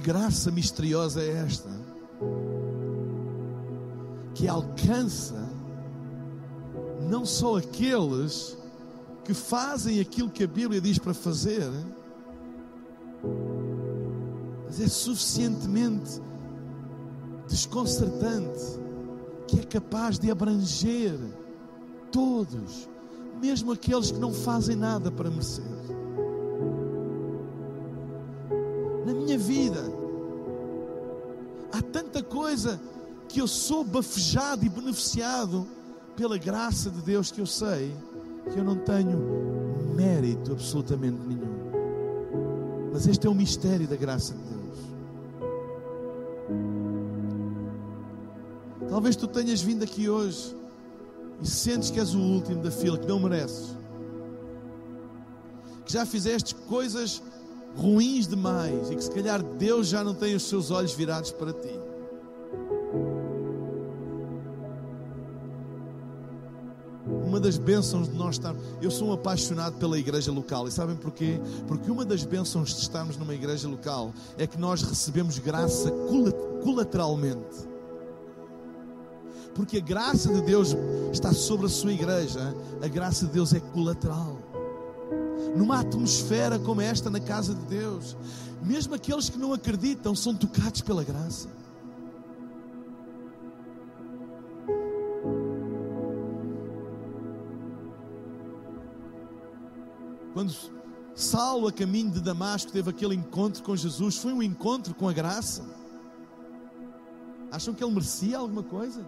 Graça 0.01 0.51
misteriosa 0.51 1.21
é 1.21 1.29
esta? 1.45 1.69
Que 4.33 4.47
alcança 4.47 5.49
não 7.07 7.25
só 7.25 7.57
aqueles 7.57 8.57
que 9.23 9.33
fazem 9.33 9.99
aquilo 9.99 10.29
que 10.29 10.43
a 10.43 10.47
Bíblia 10.47 10.81
diz 10.81 10.97
para 10.97 11.13
fazer, 11.13 11.69
mas 14.65 14.81
é 14.81 14.87
suficientemente 14.87 16.19
desconcertante 17.47 18.79
que 19.47 19.59
é 19.59 19.63
capaz 19.63 20.17
de 20.17 20.31
abranger 20.31 21.17
todos, 22.11 22.89
mesmo 23.39 23.73
aqueles 23.73 24.11
que 24.11 24.19
não 24.19 24.33
fazem 24.33 24.75
nada 24.75 25.11
para 25.11 25.29
merecer. 25.29 25.81
minha 29.21 29.37
vida. 29.37 29.90
Há 31.71 31.81
tanta 31.81 32.21
coisa 32.21 32.79
que 33.27 33.39
eu 33.39 33.47
sou 33.47 33.83
bafejado 33.83 34.65
e 34.65 34.69
beneficiado 34.69 35.65
pela 36.15 36.37
graça 36.37 36.89
de 36.89 37.01
Deus 37.01 37.31
que 37.31 37.39
eu 37.39 37.45
sei 37.45 37.95
que 38.51 38.59
eu 38.59 38.63
não 38.63 38.75
tenho 38.75 39.17
mérito 39.95 40.51
absolutamente 40.51 41.17
nenhum. 41.27 41.51
Mas 42.91 43.07
este 43.07 43.27
é 43.27 43.29
o 43.29 43.35
mistério 43.35 43.87
da 43.87 43.95
graça 43.95 44.33
de 44.33 44.39
Deus. 44.39 44.61
Talvez 48.89 49.15
tu 49.15 49.27
tenhas 49.27 49.61
vindo 49.61 49.83
aqui 49.83 50.09
hoje 50.09 50.55
e 51.41 51.47
sentes 51.47 51.89
que 51.89 51.99
és 51.99 52.13
o 52.13 52.19
último 52.19 52.61
da 52.61 52.71
fila, 52.71 52.97
que 52.97 53.07
não 53.07 53.19
mereces. 53.19 53.75
Que 55.85 55.93
já 55.93 56.05
fizeste 56.05 56.53
coisas 56.55 57.21
ruins 57.75 58.27
demais 58.27 58.89
e 58.89 58.95
que 58.95 59.03
se 59.03 59.11
calhar 59.11 59.41
Deus 59.41 59.87
já 59.87 60.03
não 60.03 60.13
tem 60.13 60.35
os 60.35 60.43
seus 60.43 60.71
olhos 60.71 60.93
virados 60.93 61.31
para 61.31 61.53
ti. 61.53 61.79
Uma 67.25 67.39
das 67.39 67.57
bênçãos 67.57 68.09
de 68.09 68.15
nós 68.15 68.35
estarmos. 68.35 68.61
Eu 68.81 68.91
sou 68.91 69.07
um 69.07 69.13
apaixonado 69.13 69.77
pela 69.77 69.97
igreja 69.97 70.31
local. 70.31 70.67
E 70.67 70.71
sabem 70.71 70.95
porquê? 70.95 71.39
Porque 71.67 71.89
uma 71.89 72.05
das 72.05 72.25
bênçãos 72.25 72.73
de 72.75 72.81
estarmos 72.81 73.17
numa 73.17 73.33
igreja 73.33 73.67
local 73.67 74.13
é 74.37 74.45
que 74.45 74.59
nós 74.59 74.81
recebemos 74.81 75.39
graça 75.39 75.91
colateralmente. 76.61 77.71
Porque 79.55 79.77
a 79.77 79.81
graça 79.81 80.31
de 80.33 80.41
Deus 80.41 80.75
está 81.11 81.33
sobre 81.33 81.65
a 81.65 81.69
sua 81.69 81.91
igreja, 81.91 82.53
a 82.81 82.87
graça 82.87 83.25
de 83.25 83.31
Deus 83.31 83.53
é 83.53 83.59
colateral 83.59 84.40
numa 85.55 85.79
atmosfera 85.79 86.57
como 86.59 86.81
esta 86.81 87.09
na 87.09 87.19
casa 87.19 87.53
de 87.53 87.65
Deus. 87.65 88.17
Mesmo 88.63 88.95
aqueles 88.95 89.29
que 89.29 89.37
não 89.37 89.53
acreditam 89.53 90.15
são 90.15 90.35
tocados 90.35 90.81
pela 90.81 91.03
graça. 91.03 91.49
Quando 100.33 100.53
Saulo, 101.13 101.67
a 101.67 101.71
caminho 101.71 102.11
de 102.11 102.21
Damasco, 102.21 102.71
teve 102.71 102.89
aquele 102.89 103.15
encontro 103.15 103.61
com 103.63 103.75
Jesus, 103.75 104.17
foi 104.17 104.33
um 104.33 104.41
encontro 104.41 104.95
com 104.95 105.07
a 105.07 105.13
graça. 105.13 105.63
Acham 107.51 107.73
que 107.73 107.83
ele 107.83 107.91
merecia 107.91 108.37
alguma 108.37 108.63
coisa? 108.63 109.05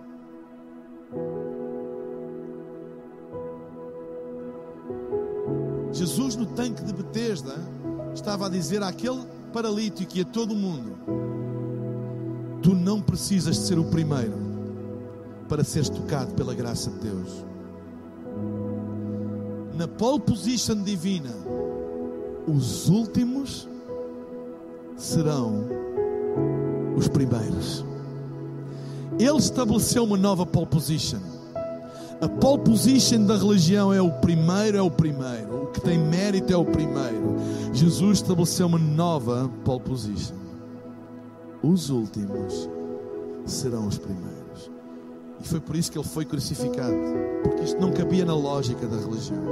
Jesus 5.94 6.36
no 6.36 6.48
tanque 6.48 6.84
de 6.84 6.92
Betesda 6.92 7.56
estava 8.14 8.48
a 8.48 8.50
dizer 8.50 8.82
àquele 8.82 9.24
paralítico 9.54 10.18
e 10.18 10.22
a 10.22 10.26
todo 10.26 10.56
mundo: 10.56 10.98
Tu 12.64 12.74
não 12.74 13.00
precisas 13.00 13.58
de 13.58 13.62
ser 13.68 13.78
o 13.78 13.86
primeiro 13.86 14.34
para 15.48 15.64
seres 15.64 15.90
tocado 15.90 16.34
pela 16.34 16.56
graça 16.56 16.90
de 16.90 16.98
Deus. 16.98 17.46
Na 19.76 19.88
pole 19.88 20.20
position 20.20 20.82
divina, 20.82 21.32
os 22.48 22.90
últimos 22.90 23.68
serão 24.98 25.66
os 26.98 27.08
primeiros. 27.08 27.86
Ele 29.20 29.38
estabeleceu 29.38 30.04
uma 30.04 30.18
nova 30.18 30.46
pole 30.46 30.66
position. 30.66 31.20
A 32.22 32.28
pole 32.28 32.64
position 32.64 33.26
da 33.26 33.38
religião 33.38 33.94
é 33.94 34.02
o 34.02 34.12
primeiro, 34.12 34.78
é 34.78 34.82
o 34.82 34.90
primeiro. 34.92 35.64
O 35.64 35.68
que 35.68 35.82
tem 35.82 35.98
mérito 35.98 36.54
é 36.54 36.58
o 36.58 36.66
primeiro. 36.66 37.36
Jesus 37.74 38.20
estabeleceu 38.20 38.68
uma 38.68 38.78
nova 38.78 39.50
pole 39.66 39.82
position. 39.82 40.36
Os 41.62 41.90
últimos 41.90 42.70
serão 43.46 43.88
os 43.88 43.98
primeiros. 43.98 44.72
E 45.42 45.48
foi 45.48 45.60
por 45.60 45.76
isso 45.76 45.92
que 45.92 45.98
ele 45.98 46.08
foi 46.08 46.26
crucificado. 46.26 46.96
Porque 47.44 47.64
isto 47.64 47.80
não 47.80 47.92
cabia 47.92 48.24
na 48.26 48.36
lógica 48.36 48.88
da 48.88 48.98
religião. 48.98 49.44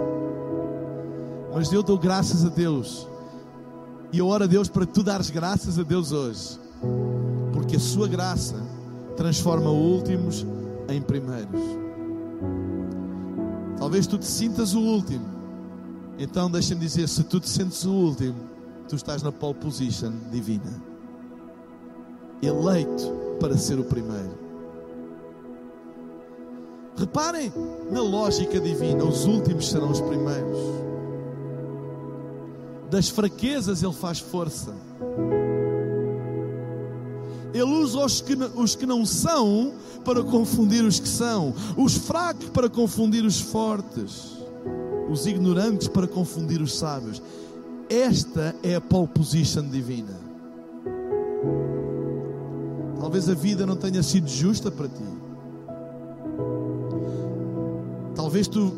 Mas 1.53 1.72
eu 1.72 1.84
dou 1.84 1.97
graças 1.97 2.45
a 2.45 2.49
Deus. 2.49 3.07
E 4.14 4.20
eu 4.20 4.28
oro 4.28 4.45
a 4.45 4.47
Deus 4.47 4.70
para 4.70 4.86
tu 4.86 5.03
dares 5.03 5.30
graças 5.30 5.78
a 5.78 5.84
Deus 5.84 6.12
hoje. 6.12 6.59
Porque 7.53 7.76
a 7.76 7.80
sua 7.80 8.07
graça 8.07 8.55
transforma 9.16 9.70
últimos 9.70 10.45
em 10.89 11.01
primeiros. 11.01 11.62
Talvez 13.78 14.06
tu 14.08 14.18
te 14.18 14.26
sintas 14.26 14.74
o 14.74 14.80
último. 14.80 15.26
Então 16.18 16.50
deixa-me 16.50 16.82
dizer: 16.82 17.08
se 17.08 17.24
tu 17.24 17.39
te 17.39 17.50
sentes 17.50 17.84
o 17.86 17.92
último, 17.92 18.36
tu 18.88 18.96
estás 18.96 19.24
na 19.24 19.32
pole 19.32 19.56
position 19.56 20.14
divina. 20.32 20.72
Eleito 22.42 23.12
para 23.39 23.58
ser 23.58 23.80
o 23.80 23.84
primeiro. 23.84 24.38
Reparem 26.96 27.52
na 27.89 28.02
lógica 28.02 28.60
divina: 28.60 29.04
os 29.04 29.26
últimos 29.26 29.70
serão 29.70 29.92
os 29.92 30.02
primeiros. 30.02 30.58
Das 32.89 33.10
fraquezas 33.10 33.82
ele 33.82 33.94
faz 33.94 34.20
força. 34.20 34.74
Ele 37.54 37.64
usa 37.64 38.06
os 38.06 38.22
que, 38.22 38.34
os 38.56 38.76
que 38.76 38.86
não 38.86 39.06
são 39.06 39.74
para 40.06 40.24
confundir 40.24 40.84
os 40.84 40.99
que 40.99 41.08
são, 41.08 41.54
os 41.78 41.95
fracos 41.95 42.49
para 42.49 42.70
confundir 42.70 43.26
os 43.26 43.39
fortes, 43.39 44.38
os 45.10 45.26
ignorantes 45.26 45.88
para 45.88 46.08
confundir 46.08 46.62
os 46.62 46.78
sábios. 46.78 47.22
Esta 47.89 48.56
é 48.64 48.76
a 48.76 48.82
pole 48.82 49.08
position 49.08 49.68
divina. 49.68 50.18
Talvez 52.99 53.28
a 53.28 53.34
vida 53.34 53.66
não 53.66 53.76
tenha 53.76 54.02
sido 54.02 54.30
justa 54.30 54.72
para 54.72 54.88
ti. 54.88 55.04
Talvez 58.16 58.47
tu 58.47 58.72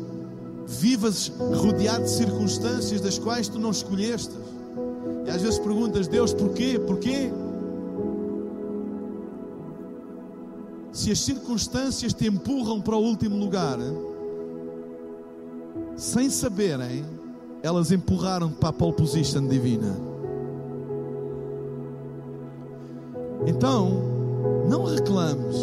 vivas 0.66 1.30
rodeado 1.38 2.04
de 2.04 2.10
circunstâncias 2.10 3.00
das 3.00 3.18
quais 3.18 3.48
tu 3.48 3.58
não 3.58 3.70
escolheste. 3.70 4.32
E 5.26 5.30
às 5.30 5.42
vezes 5.42 5.58
perguntas, 5.58 6.08
Deus, 6.08 6.34
porquê? 6.34 6.78
Porquê? 6.78 7.30
Se 11.04 11.12
as 11.12 11.20
circunstâncias 11.20 12.14
te 12.14 12.26
empurram 12.26 12.80
para 12.80 12.96
o 12.96 13.02
último 13.02 13.36
lugar, 13.36 13.76
sem 15.98 16.30
saberem, 16.30 17.04
elas 17.62 17.92
empurraram 17.92 18.50
para 18.50 18.70
a 18.70 18.72
pole 18.72 18.94
position 18.94 19.46
divina. 19.46 19.94
Então, 23.46 24.00
não 24.66 24.84
reclames, 24.84 25.56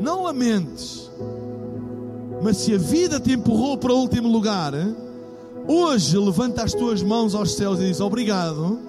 não 0.00 0.24
lamentes, 0.24 1.08
mas 2.42 2.56
se 2.56 2.74
a 2.74 2.78
vida 2.78 3.20
te 3.20 3.34
empurrou 3.34 3.78
para 3.78 3.92
o 3.92 4.00
último 4.00 4.28
lugar, 4.28 4.72
hoje 5.68 6.18
levanta 6.18 6.64
as 6.64 6.74
tuas 6.74 7.04
mãos 7.04 7.36
aos 7.36 7.54
céus 7.54 7.78
e 7.78 7.84
diz 7.84 8.00
obrigado, 8.00 8.80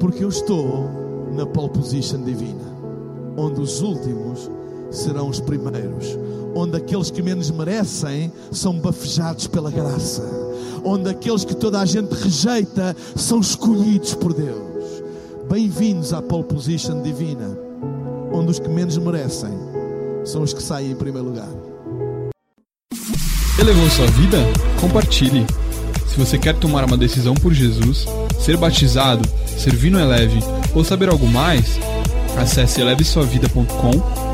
porque 0.00 0.24
eu 0.24 0.30
estou 0.30 0.88
na 1.36 1.44
pole 1.44 1.68
position 1.68 2.22
divina, 2.22 2.72
onde 3.36 3.60
os 3.60 3.82
últimos 3.82 4.48
serão 4.94 5.28
os 5.28 5.40
primeiros, 5.40 6.18
onde 6.54 6.76
aqueles 6.76 7.10
que 7.10 7.22
menos 7.22 7.50
merecem 7.50 8.32
são 8.52 8.78
bafejados 8.78 9.46
pela 9.46 9.70
graça, 9.70 10.22
onde 10.84 11.10
aqueles 11.10 11.44
que 11.44 11.54
toda 11.54 11.80
a 11.80 11.84
gente 11.84 12.12
rejeita 12.12 12.96
são 13.16 13.40
escolhidos 13.40 14.14
por 14.14 14.32
Deus. 14.32 15.02
Bem-vindos 15.50 16.12
à 16.12 16.22
pole 16.22 16.44
position 16.44 17.02
divina, 17.02 17.58
onde 18.32 18.50
os 18.50 18.58
que 18.58 18.68
menos 18.68 18.96
merecem 18.96 19.52
são 20.24 20.42
os 20.42 20.54
que 20.54 20.62
saem 20.62 20.92
em 20.92 20.96
primeiro 20.96 21.28
lugar. 21.28 21.48
Elevou 23.58 23.88
sua 23.90 24.06
vida? 24.06 24.38
Compartilhe. 24.80 25.46
Se 26.08 26.18
você 26.18 26.38
quer 26.38 26.54
tomar 26.54 26.84
uma 26.84 26.96
decisão 26.96 27.34
por 27.34 27.52
Jesus, 27.52 28.06
ser 28.40 28.56
batizado, 28.56 29.28
servir 29.58 29.90
no 29.90 29.98
Eleve 29.98 30.38
ou 30.74 30.84
saber 30.84 31.08
algo 31.08 31.26
mais, 31.26 31.78
acesse 32.36 32.80
elevesuavida.com 32.80 34.33